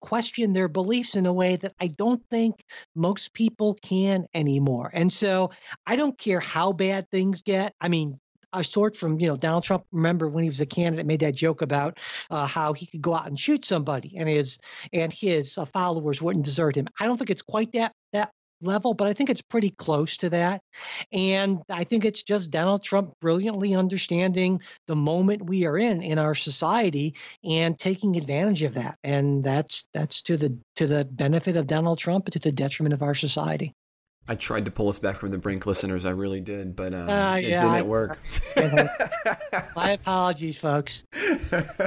[0.00, 2.62] question their beliefs in a way that I don't think
[2.94, 4.90] most people can anymore.
[4.92, 5.50] And so
[5.86, 7.74] I don't care how bad things get.
[7.80, 8.18] I mean,
[8.52, 9.84] a sort from you know Donald Trump.
[9.92, 11.98] Remember when he was a candidate, made that joke about
[12.30, 14.58] uh, how he could go out and shoot somebody, and his
[14.92, 16.88] and his uh, followers wouldn't desert him.
[16.98, 20.30] I don't think it's quite that that level, but I think it's pretty close to
[20.30, 20.62] that.
[21.12, 26.18] And I think it's just Donald Trump brilliantly understanding the moment we are in in
[26.18, 28.98] our society and taking advantage of that.
[29.04, 32.94] And that's that's to the to the benefit of Donald Trump and to the detriment
[32.94, 33.74] of our society.
[34.30, 36.06] I tried to pull us back from the brink, listeners.
[36.06, 38.16] I really did, but um, uh, it yeah, didn't I, work.
[39.76, 41.02] My apologies, folks.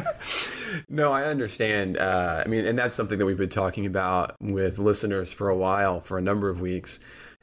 [0.89, 1.97] no, I understand.
[1.97, 5.55] Uh, I mean, and that's something that we've been talking about with listeners for a
[5.55, 6.99] while, for a number of weeks.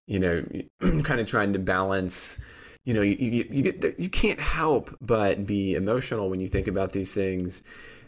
[0.07, 0.45] You know,
[1.03, 2.39] kind of trying to balance.
[2.85, 6.69] You know, you, you, you get you can't help but be emotional when you think
[6.69, 7.63] about these things.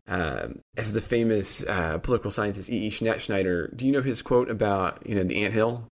[0.09, 2.89] Um, as the famous uh, political scientist E.
[2.89, 2.91] E.
[2.91, 5.89] Schattschneider, do you know his quote about you know the ant hill?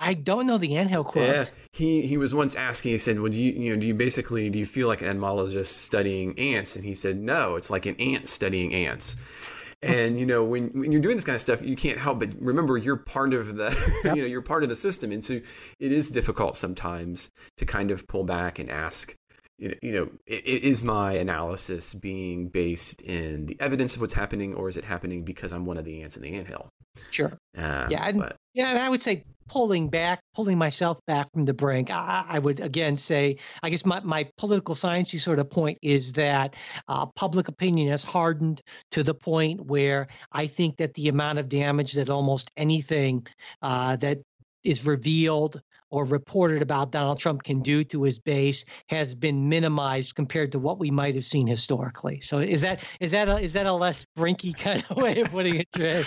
[0.00, 1.28] I don't know the anthill quote.
[1.28, 2.92] Yeah, he he was once asking.
[2.92, 5.82] He said, "Well, you you know do you basically do you feel like an entomologist
[5.82, 9.16] studying ants?" And he said, "No, it's like an ant studying ants."
[9.82, 12.30] And you know when when you're doing this kind of stuff, you can't help but
[12.40, 13.70] remember you're part of the
[14.04, 14.16] yep.
[14.16, 15.34] you know you're part of the system, and so
[15.78, 19.14] it is difficult sometimes to kind of pull back and ask.
[19.60, 24.78] You know, is my analysis being based in the evidence of what's happening, or is
[24.78, 26.70] it happening because I'm one of the ants in the anthill?
[27.10, 27.38] Sure.
[27.56, 31.44] Uh, yeah, and, but, yeah, and I would say pulling back, pulling myself back from
[31.44, 35.50] the brink, I, I, would again say, I guess my, my political sciencey sort of
[35.50, 36.56] point is that
[36.88, 41.48] uh, public opinion has hardened to the point where I think that the amount of
[41.48, 43.26] damage that almost anything
[43.60, 44.20] uh, that
[44.64, 50.14] is revealed or reported about Donald Trump can do to his base has been minimized
[50.14, 52.20] compared to what we might have seen historically.
[52.20, 55.30] So is that is that a, is that a less brinky kind of way of
[55.30, 56.04] putting it, Trey?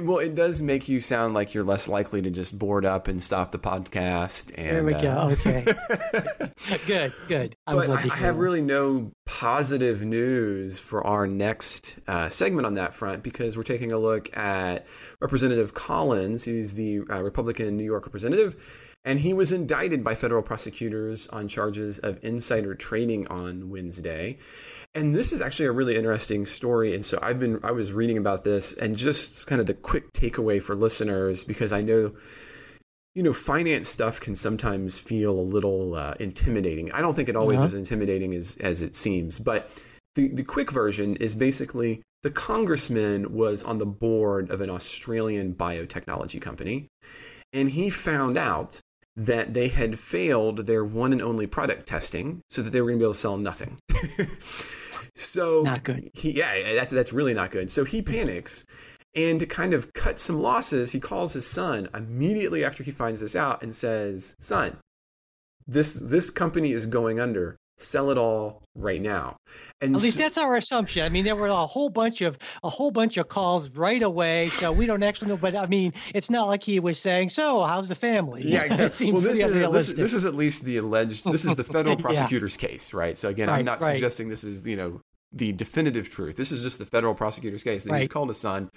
[0.00, 3.22] well, it does make you sound like you're less likely to just board up and
[3.22, 4.52] stop the podcast.
[4.56, 5.10] And, there we go.
[5.10, 5.64] Uh, okay.
[6.86, 7.12] good.
[7.28, 7.56] Good.
[7.66, 12.74] I'm but I, I have really no positive news for our next uh, segment on
[12.74, 14.86] that front because we're taking a look at
[15.20, 16.44] Representative Collins.
[16.44, 18.56] He's the uh, Republican New York representative
[19.04, 24.38] and he was indicted by federal prosecutors on charges of insider trading on Wednesday.
[24.94, 26.94] And this is actually a really interesting story.
[26.94, 30.12] And so I've been, I was reading about this and just kind of the quick
[30.12, 32.12] takeaway for listeners because I know,
[33.14, 36.92] you know, finance stuff can sometimes feel a little uh, intimidating.
[36.92, 37.66] I don't think it always uh-huh.
[37.66, 39.70] is intimidating as, as it seems, but
[40.14, 45.54] the, the quick version is basically the congressman was on the board of an Australian
[45.54, 46.86] biotechnology company.
[47.52, 48.80] And he found out
[49.16, 52.98] that they had failed their one and only product testing so that they were going
[52.98, 53.78] to be able to sell nothing.
[55.14, 56.10] so not good.
[56.14, 57.70] He, yeah, that's that's really not good.
[57.70, 58.64] So he panics
[59.14, 63.20] and to kind of cut some losses, he calls his son immediately after he finds
[63.20, 64.78] this out and says, "Son,
[65.66, 69.36] this this company is going under sell it all right now.
[69.80, 71.04] And at least so, that's our assumption.
[71.04, 74.46] I mean, there were a whole bunch of a whole bunch of calls right away,
[74.46, 75.36] so we don't actually know.
[75.36, 79.12] But I mean, it's not like he was saying, "So, how's the family?" Yeah, exactly.
[79.12, 81.24] well, this is, this, this, is at least the alleged.
[81.30, 82.68] This is the federal prosecutor's yeah.
[82.68, 83.18] case, right?
[83.18, 83.92] So again, right, I'm not right.
[83.92, 85.00] suggesting this is you know
[85.32, 86.36] the definitive truth.
[86.36, 87.84] This is just the federal prosecutor's case.
[87.84, 88.00] That right.
[88.00, 88.70] He's called his son.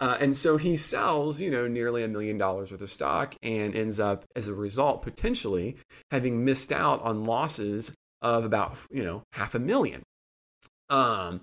[0.00, 3.76] Uh, and so he sells, you know, nearly a million dollars worth of stock and
[3.76, 5.76] ends up, as a result, potentially
[6.10, 7.92] having missed out on losses
[8.24, 10.02] of about you know half a million.
[10.90, 11.42] Um,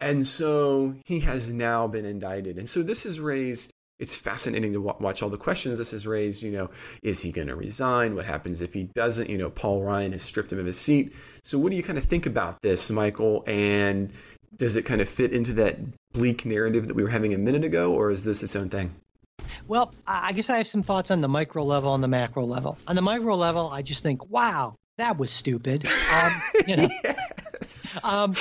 [0.00, 3.70] and so he has now been indicted, and so this has raised.
[3.98, 6.42] It's fascinating to watch all the questions this has raised.
[6.42, 6.70] You know,
[7.02, 8.14] is he going to resign?
[8.14, 9.30] What happens if he doesn't?
[9.30, 11.12] You know, Paul Ryan has stripped him of his seat.
[11.44, 13.44] So, what do you kind of think about this, Michael?
[13.46, 14.12] And
[14.56, 15.78] does it kind of fit into that
[16.12, 18.94] bleak narrative that we were having a minute ago, or is this its own thing?
[19.68, 22.78] Well, I guess I have some thoughts on the micro level and the macro level.
[22.86, 25.86] On the micro level, I just think, wow, that was stupid.
[26.12, 28.04] Um, you know, yes.
[28.04, 28.32] um,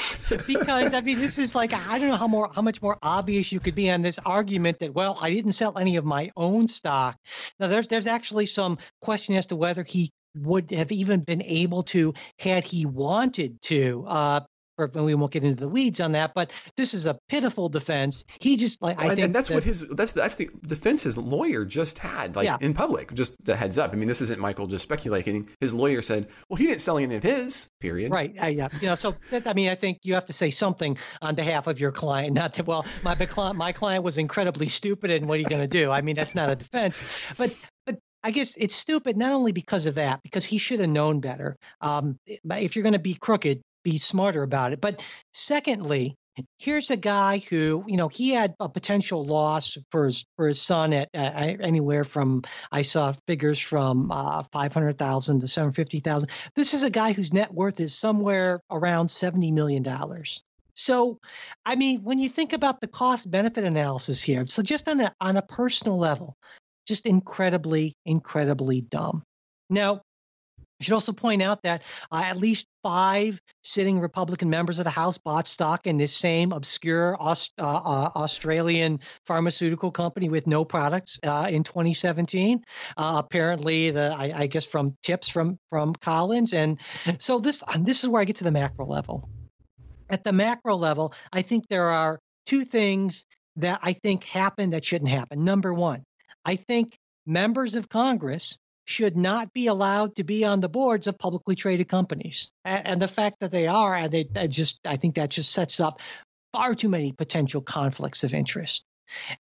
[0.46, 3.50] because I mean, this is like I don't know how more how much more obvious
[3.50, 6.68] you could be on this argument that well, I didn't sell any of my own
[6.68, 7.18] stock.
[7.58, 11.84] Now, there's there's actually some question as to whether he would have even been able
[11.84, 14.42] to had he wanted to uh,
[14.78, 18.26] and we won't get into the weeds on that, but this is a pitiful defense.
[18.40, 21.04] He just like I and, think and that's that, what his that's that's the defense
[21.04, 22.58] his lawyer just had like yeah.
[22.62, 23.14] in public.
[23.14, 23.92] Just the heads up.
[23.94, 25.48] I mean, this isn't Michael just speculating.
[25.60, 28.12] His lawyer said, "Well, he didn't sell any of his." Period.
[28.12, 28.34] Right.
[28.42, 28.70] Uh, yeah.
[28.80, 28.96] You know.
[28.96, 31.92] So that, I mean, I think you have to say something on behalf of your
[31.92, 32.34] client.
[32.34, 33.16] Not that well, my
[33.54, 35.92] my client was incredibly stupid, and what are you going to do?
[35.92, 37.02] I mean, that's not a defense.
[37.38, 40.90] But but I guess it's stupid not only because of that, because he should have
[40.90, 41.58] known better.
[41.82, 44.82] Um, if you're going to be crooked, be smarter about it.
[44.82, 45.04] But
[45.34, 46.16] secondly,
[46.58, 50.62] here's a guy who, you know, he had a potential loss for his for his
[50.62, 55.74] son at uh, anywhere from I saw figures from uh, five hundred thousand to seven
[55.74, 56.30] fifty thousand.
[56.56, 60.44] This is a guy whose net worth is somewhere around seventy million dollars.
[60.74, 61.20] So,
[61.66, 65.14] I mean, when you think about the cost benefit analysis here, so just on a
[65.20, 66.38] on a personal level,
[66.88, 69.24] just incredibly, incredibly dumb.
[69.70, 70.02] Now,
[70.82, 74.90] I should also point out that uh, at least five sitting Republican members of the
[74.90, 80.66] House bought stock in this same obscure Aust- uh, uh, Australian pharmaceutical company with no
[80.66, 82.64] products uh, in 2017.
[82.98, 86.80] Uh, apparently, the I, I, guess from tips from from Collins, and
[87.20, 89.30] so this this is where I get to the macro level.
[90.10, 93.28] At the macro level, I think there are two things
[93.58, 95.44] that I think happen that shouldn't happen.
[95.44, 96.04] Number one,
[96.44, 101.18] I think members of Congress should not be allowed to be on the boards of
[101.18, 102.52] publicly traded companies.
[102.66, 106.00] And the fact that they are, and they just, I think that just sets up
[106.54, 108.84] far too many potential conflicts of interest.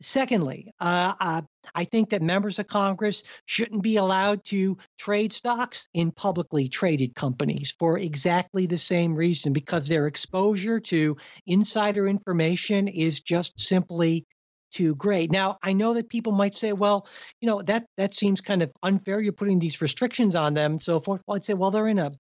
[0.01, 1.43] Secondly, uh, uh,
[1.75, 7.17] I think that members of Congress shouldn't be allowed to trade stocks in publicly traded
[7.17, 11.17] companies for exactly the same reason, because their exposure to
[11.49, 14.25] insider information is just simply
[14.77, 15.33] too great.
[15.33, 17.09] Now, I know that people might say, well,
[17.41, 19.21] you know, that that seems kind of unfair.
[19.21, 21.23] You're putting these restrictions on them and so forth.
[21.27, 22.13] Well, I'd say, well, they're in a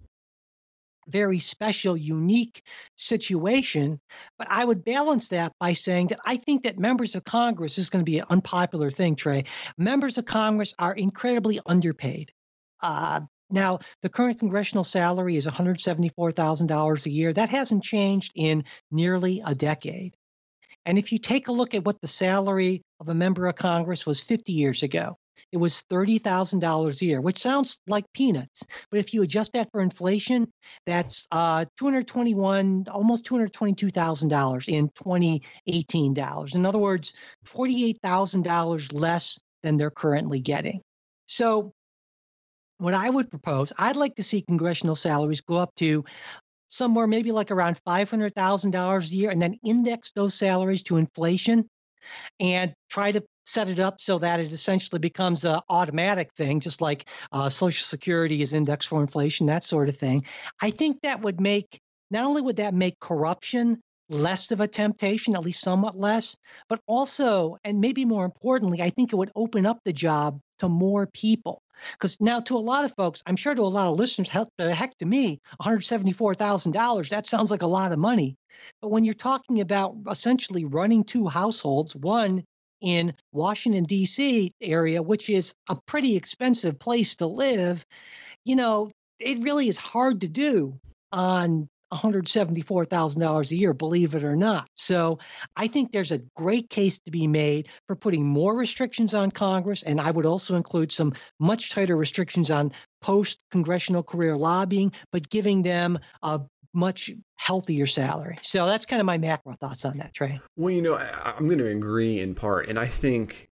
[1.07, 2.62] very special, unique
[2.96, 4.00] situation.
[4.38, 7.90] But I would balance that by saying that I think that members of Congress is
[7.90, 9.44] going to be an unpopular thing, Trey.
[9.76, 12.32] Members of Congress are incredibly underpaid.
[12.82, 17.32] Uh, now, the current congressional salary is $174,000 a year.
[17.34, 20.16] That hasn't changed in nearly a decade.
[20.87, 24.07] And if you take a look at what the salary of a member of Congress
[24.07, 25.18] was 50 years ago,
[25.53, 28.62] it was $30,000 a year, which sounds like peanuts.
[28.91, 30.47] But if you adjust that for inflation,
[30.87, 36.55] that's uh, 221, almost $222,000 in 2018 dollars.
[36.55, 37.12] In other words,
[37.47, 40.80] $48,000 less than they're currently getting.
[41.26, 41.72] So
[42.78, 46.05] what I would propose, I'd like to see congressional salaries go up to
[46.69, 51.69] somewhere maybe like around $500,000 a year and then index those salaries to inflation
[52.41, 56.81] and try to set it up so that it essentially becomes an automatic thing, just
[56.81, 60.25] like uh, Social Security is indexed for inflation, that sort of thing.
[60.61, 65.35] I think that would make not only would that make corruption less of a temptation,
[65.35, 66.37] at least somewhat less,
[66.69, 70.69] but also, and maybe more importantly, I think it would open up the job to
[70.69, 71.62] more people.
[71.93, 74.49] Because now, to a lot of folks, I'm sure to a lot of listeners, heck,
[74.59, 78.37] heck to me, $174,000, that sounds like a lot of money.
[78.83, 82.45] But when you're talking about essentially running two households, one
[82.81, 84.53] in Washington, D.C.
[84.61, 87.85] area, which is a pretty expensive place to live,
[88.45, 90.79] you know, it really is hard to do
[91.12, 94.68] on $174,000 a year, believe it or not.
[94.74, 95.18] So
[95.57, 99.82] I think there's a great case to be made for putting more restrictions on Congress.
[99.82, 105.28] And I would also include some much tighter restrictions on post congressional career lobbying, but
[105.30, 106.41] giving them a
[106.72, 108.37] much healthier salary.
[108.43, 110.41] So that's kind of my macro thoughts on that, Trey.
[110.57, 112.68] Well, you know, I, am going to agree in part.
[112.68, 113.49] And I think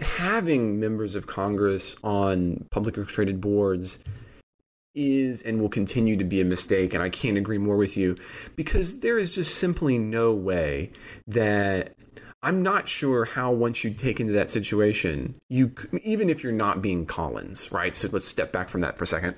[0.00, 4.00] having members of Congress on publicly traded boards
[4.94, 6.94] is and will continue to be a mistake.
[6.94, 8.16] And I can't agree more with you
[8.56, 10.92] because there is just simply no way
[11.26, 11.94] that
[12.42, 15.72] I'm not sure how once you take into that situation, you
[16.02, 17.94] even if you're not being Collins, right?
[17.94, 19.36] So let's step back from that for a second.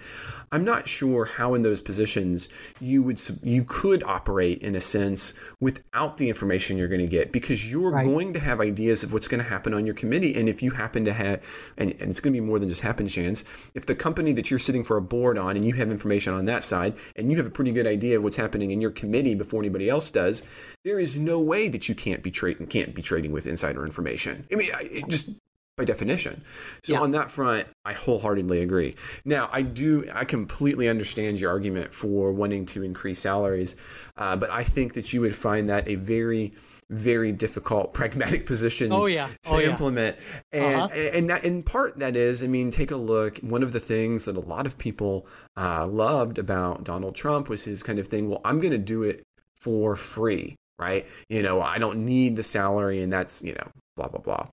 [0.53, 2.49] I'm not sure how in those positions
[2.79, 7.33] you would you could operate in a sense without the information you're going to get
[7.33, 8.07] because you're right.
[8.07, 10.71] going to have ideas of what's going to happen on your committee and if you
[10.71, 11.41] happen to have
[11.79, 13.45] and, and it's going to be more than just happen chance
[13.75, 16.45] if the company that you're sitting for a board on and you have information on
[16.45, 19.35] that side and you have a pretty good idea of what's happening in your committee
[19.35, 20.43] before anybody else does
[20.85, 24.47] there is no way that you can't be trading can't be trading with insider information
[24.53, 25.31] I mean it just
[25.77, 26.43] by definition.
[26.85, 27.01] So yeah.
[27.01, 28.95] on that front, I wholeheartedly agree.
[29.25, 33.77] Now, I do, I completely understand your argument for wanting to increase salaries,
[34.19, 36.53] uh, but I think that you would find that a very,
[36.91, 39.29] very difficult pragmatic position oh, yeah.
[39.45, 40.19] to oh, implement.
[40.53, 40.63] Yeah.
[40.63, 41.11] And, uh-huh.
[41.15, 43.39] and that in part that is, I mean, take a look.
[43.39, 47.65] One of the things that a lot of people uh, loved about Donald Trump was
[47.65, 48.29] his kind of thing.
[48.29, 49.23] Well, I'm going to do it
[49.59, 51.07] for free, right?
[51.31, 54.49] You know, I don't need the salary, and that's you know, blah blah blah.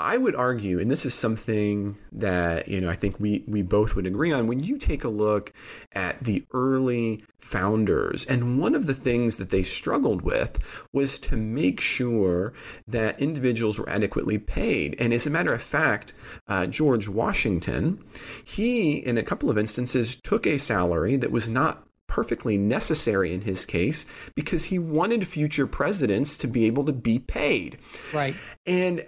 [0.00, 3.94] I would argue, and this is something that you know I think we we both
[3.94, 4.46] would agree on.
[4.46, 5.52] When you take a look
[5.92, 10.58] at the early founders, and one of the things that they struggled with
[10.94, 12.54] was to make sure
[12.88, 14.96] that individuals were adequately paid.
[14.98, 16.14] And as a matter of fact,
[16.48, 18.02] uh, George Washington,
[18.44, 23.40] he in a couple of instances took a salary that was not perfectly necessary in
[23.40, 24.04] his case
[24.34, 27.78] because he wanted future presidents to be able to be paid.
[28.12, 28.34] Right.
[28.66, 29.00] And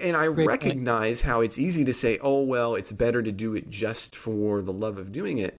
[0.00, 1.28] and I Great recognize point.
[1.28, 4.72] how it's easy to say, "Oh, well, it's better to do it just for the
[4.72, 5.56] love of doing it."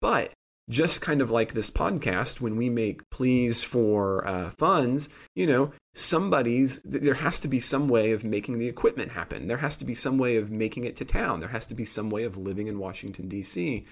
[0.00, 0.32] But
[0.70, 5.72] just kind of like this podcast, when we make pleas for uh, funds, you know,
[5.94, 9.48] somebody's, there has to be some way of making the equipment happen.
[9.48, 11.40] There has to be some way of making it to town.
[11.40, 13.84] There has to be some way of living in Washington, D.C.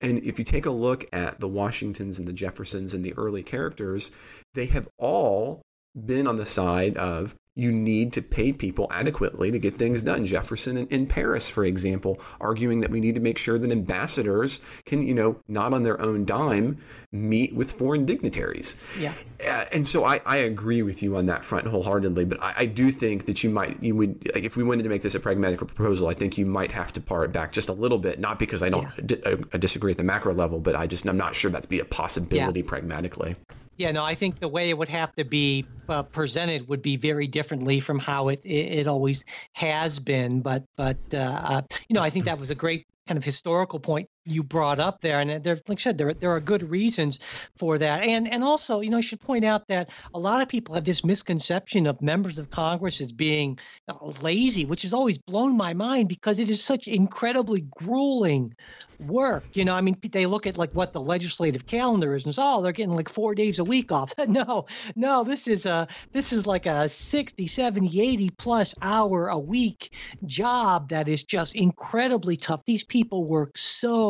[0.00, 3.42] And if you take a look at the Washingtons and the Jeffersons and the early
[3.42, 4.10] characters,
[4.54, 5.62] they have all
[5.94, 10.24] been on the side of you need to pay people adequately to get things done.
[10.24, 14.60] Jefferson in, in, Paris, for example, arguing that we need to make sure that ambassadors
[14.86, 16.78] can, you know, not on their own dime,
[17.10, 18.76] meet with foreign dignitaries.
[18.98, 19.12] Yeah.
[19.44, 22.24] Uh, and so I, I agree with you on that front wholeheartedly.
[22.24, 25.02] But I, I, do think that you might, you would, if we wanted to make
[25.02, 27.74] this a pragmatic proposal, I think you might have to pare it back just a
[27.74, 28.20] little bit.
[28.20, 29.34] Not because I don't yeah.
[29.52, 31.84] I disagree at the macro level, but I just I'm not sure that's be a
[31.84, 32.66] possibility yeah.
[32.68, 33.34] pragmatically.
[33.80, 36.96] Yeah, no, I think the way it would have to be uh, presented would be
[36.96, 39.24] very differently from how it, it, always
[39.54, 40.42] has been.
[40.42, 43.80] But but uh, uh you know, I think that was a great kind of historical
[43.80, 47.18] point you brought up there, and there, like I said, there there are good reasons
[47.56, 50.48] for that, and and also, you know, I should point out that a lot of
[50.48, 53.58] people have this misconception of members of Congress as being
[53.88, 58.54] uh, lazy, which has always blown my mind because it is such incredibly grueling
[59.00, 59.44] work.
[59.54, 62.42] You know, I mean, they look at like what the legislative calendar is and say,
[62.44, 64.12] oh, they're getting like four days a week off.
[64.28, 69.38] no, no, this is a this is like a 60, 70, 80 plus hour a
[69.38, 69.94] week
[70.24, 72.64] job that is just incredibly tough.
[72.64, 74.09] These people work so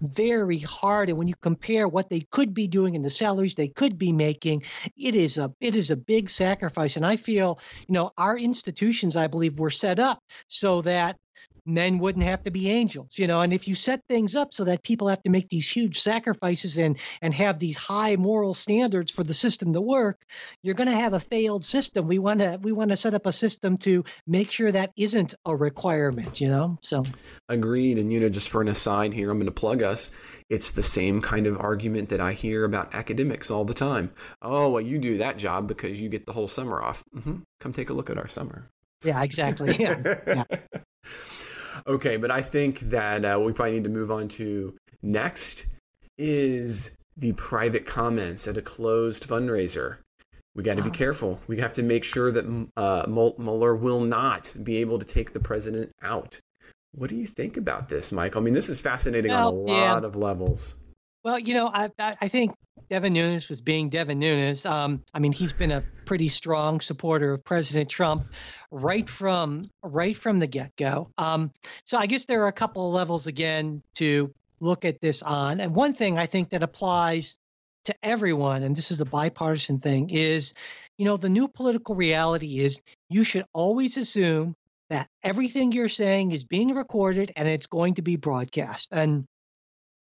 [0.00, 3.68] very hard, and when you compare what they could be doing and the salaries they
[3.68, 4.62] could be making,
[4.96, 6.96] it is a it is a big sacrifice.
[6.96, 11.16] And I feel, you know, our institutions, I believe, were set up so that
[11.66, 13.40] men wouldn't have to be angels you know?
[13.40, 16.78] And if you set things up so that people have to make these huge sacrifices
[16.78, 20.24] and and have these high moral standards for the system to work
[20.62, 22.06] you're going to have a failed system.
[22.06, 25.34] We want to we want to set up a system to make sure that isn't
[25.44, 26.78] a requirement you know?
[26.82, 27.04] So.
[27.48, 27.98] Agreed.
[27.98, 30.10] And you know just for an aside here i'm going to plug us.
[30.48, 34.10] It's the same kind of argument that i hear about academics all the time.
[34.42, 37.02] Oh well you do that job because you get the whole summer off.
[37.16, 37.36] Mm-hmm.
[37.60, 38.68] come take a look at our summer.
[39.02, 39.74] Yeah exactly.
[39.80, 39.96] Yeah.
[40.26, 40.44] yeah.
[41.86, 45.66] Okay, but I think that uh, what we probably need to move on to next
[46.18, 49.96] is the private comments at a closed fundraiser.
[50.54, 50.88] We got to wow.
[50.88, 51.40] be careful.
[51.46, 55.40] We have to make sure that uh, Mueller will not be able to take the
[55.40, 56.38] president out.
[56.92, 58.36] What do you think about this, Mike?
[58.36, 60.06] I mean, this is fascinating well, on a lot yeah.
[60.06, 60.76] of levels.
[61.24, 62.52] Well, you know, I I think
[62.88, 64.66] Devin Nunes was being Devin Nunes.
[64.66, 68.26] Um, I mean, he's been a pretty strong supporter of President Trump
[68.70, 71.10] right from right from the get go.
[71.18, 71.52] Um,
[71.84, 75.60] so I guess there are a couple of levels again to look at this on,
[75.60, 77.38] and one thing I think that applies
[77.84, 80.54] to everyone, and this is the bipartisan thing, is
[80.98, 84.54] you know the new political reality is you should always assume
[84.90, 88.88] that everything you're saying is being recorded and it's going to be broadcast.
[88.90, 89.24] And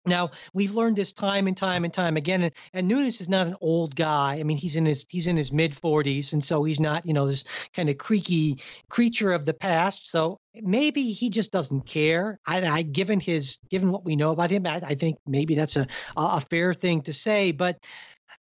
[0.06, 3.46] now we've learned this time and time and time again, and, and Nunes is not
[3.46, 4.38] an old guy.
[4.40, 7.12] I mean, he's in his he's in his mid forties, and so he's not you
[7.12, 7.44] know this
[7.74, 10.10] kind of creaky creature of the past.
[10.10, 12.38] So maybe he just doesn't care.
[12.46, 15.76] I, I given his given what we know about him, I, I think maybe that's
[15.76, 15.86] a
[16.16, 17.52] a fair thing to say.
[17.52, 17.78] But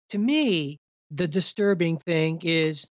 [0.09, 0.79] to me,
[1.11, 2.87] the disturbing thing is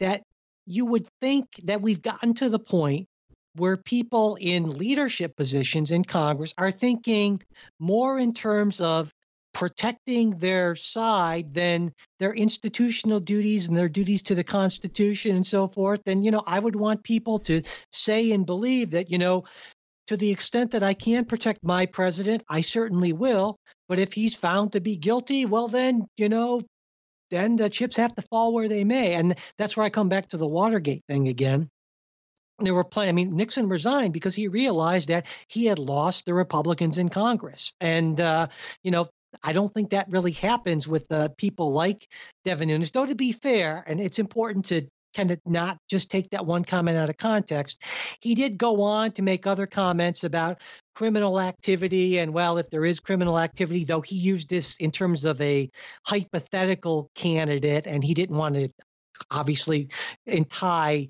[0.00, 0.22] that
[0.66, 3.08] you would think that we've gotten to the point
[3.54, 7.42] where people in leadership positions in Congress are thinking
[7.78, 9.12] more in terms of
[9.52, 15.68] protecting their side than their institutional duties and their duties to the Constitution and so
[15.68, 16.00] forth.
[16.06, 19.44] And, you know, I would want people to say and believe that, you know,
[20.06, 23.56] to the extent that I can protect my president, I certainly will.
[23.88, 26.62] But if he's found to be guilty, well, then, you know,
[27.30, 29.14] then the chips have to fall where they may.
[29.14, 31.68] And that's where I come back to the Watergate thing again
[32.58, 33.08] there were plenty.
[33.08, 37.74] I mean, Nixon resigned because he realized that he had lost the Republicans in Congress,
[37.80, 38.48] and uh,
[38.82, 39.08] you know.
[39.42, 42.06] I don't think that really happens with uh, people like
[42.44, 42.90] Devin Nunes.
[42.90, 46.64] Though, to be fair, and it's important to kind of not just take that one
[46.64, 47.82] comment out of context.
[48.20, 50.60] He did go on to make other comments about
[50.94, 52.18] criminal activity.
[52.18, 55.70] And well, if there is criminal activity, though he used this in terms of a
[56.06, 58.68] hypothetical candidate, and he didn't want to
[59.30, 59.88] obviously
[60.48, 61.08] tie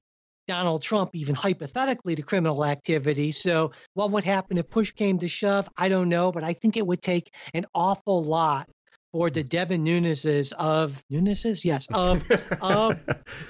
[0.49, 3.33] Donald Trump even hypothetically to criminal activity.
[3.33, 5.69] So, what would happen if push came to shove?
[5.77, 8.69] I don't know, but I think it would take an awful lot
[9.13, 12.23] for the Devin Nunes's of Nunes's, yes, of
[12.61, 13.01] of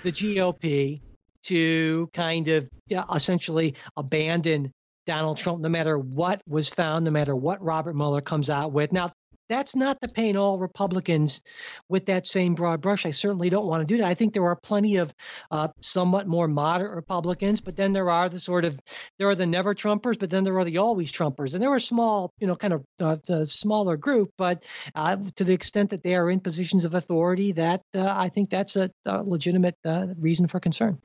[0.02, 1.00] the GOP
[1.44, 2.68] to kind of
[3.14, 4.72] essentially abandon
[5.06, 8.92] Donald Trump, no matter what was found, no matter what Robert Mueller comes out with.
[8.92, 9.12] Now,
[9.52, 11.42] that's not to paint all Republicans
[11.88, 13.04] with that same broad brush.
[13.04, 14.06] I certainly don't want to do that.
[14.06, 15.12] I think there are plenty of
[15.50, 18.78] uh, somewhat more moderate Republicans, but then there are the sort of
[19.18, 21.80] there are the never Trumpers, but then there are the always Trumpers, and there are
[21.80, 24.30] small, you know, kind of uh, smaller group.
[24.38, 28.30] But uh, to the extent that they are in positions of authority, that uh, I
[28.30, 30.98] think that's a, a legitimate uh, reason for concern.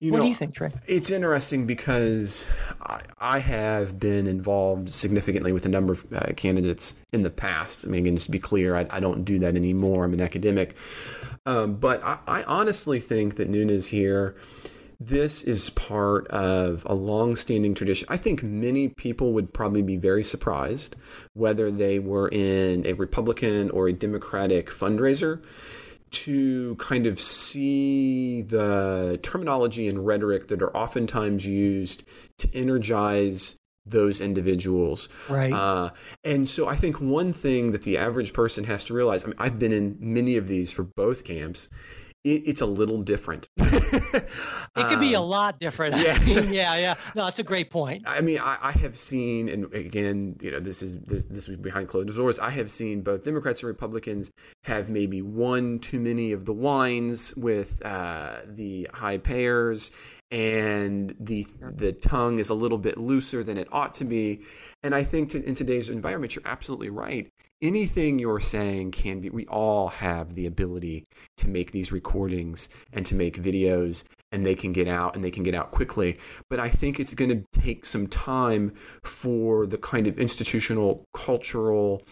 [0.00, 0.72] You what know, do you think, Trey?
[0.86, 2.46] It's interesting because
[2.80, 7.84] I, I, have been involved significantly with a number of uh, candidates in the past.
[7.84, 10.04] I mean, again, just to be clear, I, I don't do that anymore.
[10.04, 10.74] I'm an academic.
[11.46, 14.36] Um, but I, I honestly think that Nunes here
[15.00, 18.06] this is part of a long-standing tradition.
[18.10, 20.96] I think many people would probably be very surprised
[21.34, 25.42] whether they were in a Republican or a Democratic fundraiser
[26.14, 32.04] to kind of see the terminology and rhetoric that are oftentimes used
[32.38, 33.56] to energize
[33.86, 35.08] those individuals.
[35.28, 35.52] Right.
[35.52, 35.90] Uh,
[36.24, 39.36] and so I think one thing that the average person has to realize I mean,
[39.38, 41.68] I've been in many of these for both camps
[42.24, 43.48] it's a little different.
[43.58, 45.96] it could be a um, lot different.
[45.96, 46.94] Yeah, yeah, yeah.
[47.14, 48.02] No, that's a great point.
[48.06, 51.58] I mean, I, I, have seen, and again, you know, this is this this was
[51.58, 52.38] behind closed doors.
[52.38, 54.30] I have seen both Democrats and Republicans
[54.62, 59.90] have maybe one too many of the wines with uh, the high payers,
[60.30, 64.40] and the the tongue is a little bit looser than it ought to be.
[64.82, 67.30] And I think to, in today's environment, you're absolutely right
[67.64, 71.06] anything you're saying can be we all have the ability
[71.38, 75.30] to make these recordings and to make videos and they can get out and they
[75.30, 76.18] can get out quickly
[76.50, 82.02] but i think it's going to take some time for the kind of institutional cultural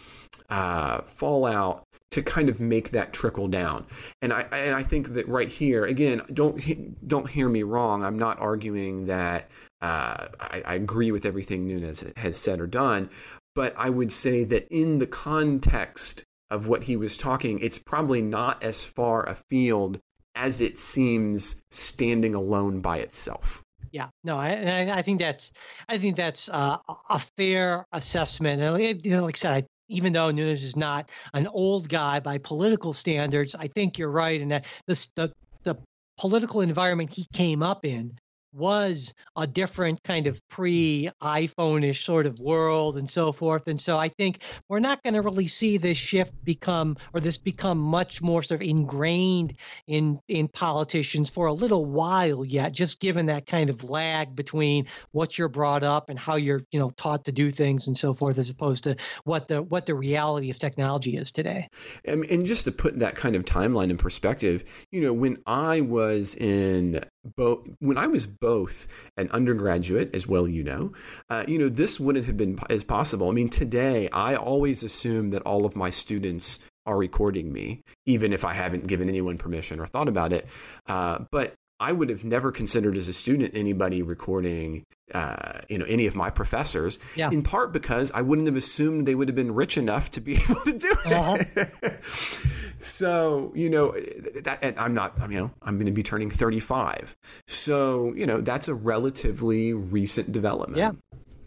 [0.48, 3.86] uh, fallout to kind of make that trickle down.
[4.20, 8.05] And I and I think that right here again, don't don't hear me wrong.
[8.05, 9.48] I'm not arguing that
[9.80, 13.11] uh, I, I, agree with everything Nunes has said or done,
[13.55, 18.22] but I would say that in the context of what he was talking, it's probably
[18.22, 19.98] not as far afield
[20.34, 23.62] as it seems standing alone by itself.
[23.90, 25.53] Yeah, no, I, I think that's
[25.88, 26.78] I think that's uh,
[27.11, 28.62] a fair assessment.
[28.62, 32.20] And you know, like I said, I, even though Nunes is not an old guy
[32.20, 35.32] by political standards, I think you're right in that this the
[35.64, 35.76] the
[36.18, 38.18] political environment he came up in
[38.53, 43.66] was a different kind of pre iPhone-ish sort of world and so forth.
[43.66, 47.38] And so I think we're not going to really see this shift become or this
[47.38, 49.55] become much more sort of ingrained
[49.86, 54.86] in in politicians for a little while yet, just given that kind of lag between
[55.12, 58.14] what you're brought up and how you're, you know, taught to do things and so
[58.14, 61.68] forth, as opposed to what the what the reality of technology is today.
[62.05, 65.80] And, and just to put that kind of timeline in perspective, you know, when I
[65.80, 70.93] was in both when I was both an undergraduate as well, you know,
[71.31, 73.29] uh, you know this wouldn't have been as possible.
[73.29, 78.33] I mean, today I always assume that all of my students are recording me, even
[78.33, 80.47] if I haven't given anyone permission or thought about it.
[80.87, 85.85] Uh, but I would have never considered as a student anybody recording, uh, you know,
[85.87, 86.99] any of my professors.
[87.16, 87.31] Yeah.
[87.31, 90.33] In part because I wouldn't have assumed they would have been rich enough to be
[90.51, 91.12] able to do it.
[91.12, 91.91] Uh-huh.
[92.79, 93.97] so you know,
[94.43, 95.14] that, and I'm not.
[95.23, 97.16] You know, I'm going to be turning 35.
[97.49, 100.79] So you know, that's a relatively recent development.
[100.79, 100.93] Yeah.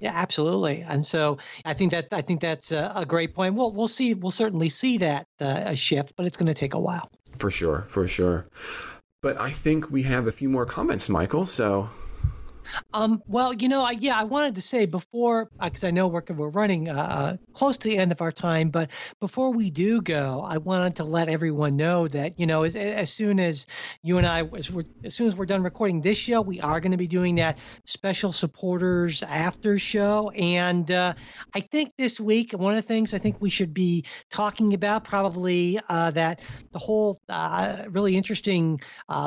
[0.02, 0.86] Yeah, absolutely.
[0.88, 3.56] And so I think that I think that's a, a great point.
[3.56, 4.14] We'll we'll see.
[4.14, 7.10] We'll certainly see that uh, a shift, but it's going to take a while.
[7.40, 7.86] For sure.
[7.88, 8.46] For sure.
[9.26, 11.48] But I think we have a few more comments, Michael.
[11.48, 11.90] So
[12.94, 16.08] um, well, you know, I, yeah, I wanted to say before, because uh, I know
[16.08, 19.70] we're, we're running uh, uh, close to the end of our time, but before we
[19.70, 23.68] do go, I wanted to let everyone know that, you know, as, as soon as
[24.02, 24.72] you and I, as,
[25.04, 27.58] as soon as we're done recording this show, we are going to be doing that
[27.86, 30.30] special supporters after show.
[30.32, 31.14] And uh,
[31.54, 35.04] I think this week, one of the things I think we should be talking about
[35.04, 36.42] probably uh, that
[36.72, 38.82] the whole uh, really interesting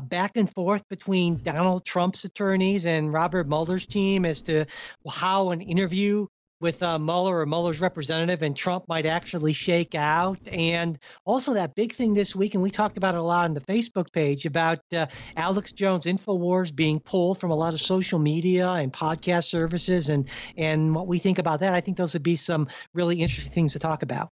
[0.05, 4.65] back and forth between Donald Trump's attorneys and Robert Robert Mueller's team as to
[5.07, 6.27] how an interview
[6.63, 10.39] with uh, Mueller or Mueller's representative and Trump might actually shake out.
[10.51, 13.53] And also that big thing this week, and we talked about it a lot on
[13.53, 18.19] the Facebook page about uh, Alex Jones Infowars being pulled from a lot of social
[18.19, 20.27] media and podcast services, and
[20.57, 21.75] and what we think about that.
[21.75, 24.31] I think those would be some really interesting things to talk about.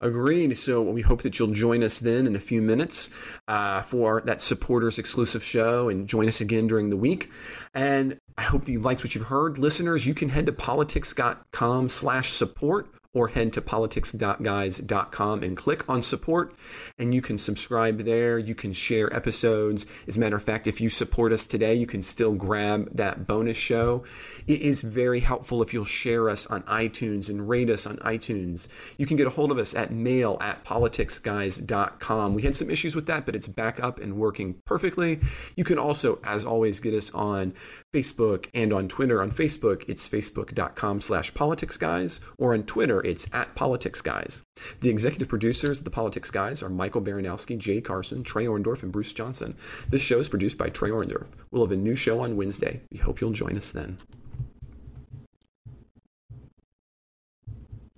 [0.00, 0.56] Agreed.
[0.56, 3.10] So we hope that you'll join us then in a few minutes
[3.48, 7.30] uh, for that supporters exclusive show and join us again during the week.
[7.74, 9.58] And I hope that you liked what you've heard.
[9.58, 16.00] Listeners, you can head to politics.com slash support or head to politicsguys.com and click on
[16.00, 16.54] support
[16.98, 18.38] and you can subscribe there.
[18.38, 19.86] You can share episodes.
[20.06, 23.26] As a matter of fact, if you support us today, you can still grab that
[23.26, 24.04] bonus show.
[24.46, 28.68] It is very helpful if you'll share us on iTunes and rate us on iTunes.
[28.96, 32.34] You can get a hold of us at mail at politicsguys.com.
[32.34, 35.20] We had some issues with that, but it's back up and working perfectly.
[35.56, 37.54] You can also, as always, get us on
[37.92, 39.20] Facebook and on Twitter.
[39.22, 44.42] On Facebook, it's facebook.com slash politicsguys, or on Twitter, Twitter, it's at Politics Guys.
[44.80, 48.92] The executive producers of The Politics Guys are Michael Baranowski, Jay Carson, Trey Orndorff, and
[48.92, 49.56] Bruce Johnson.
[49.88, 51.26] This show is produced by Trey Orndorff.
[51.50, 52.80] We'll have a new show on Wednesday.
[52.90, 53.98] We hope you'll join us then.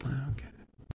[0.04, 0.41] Okay.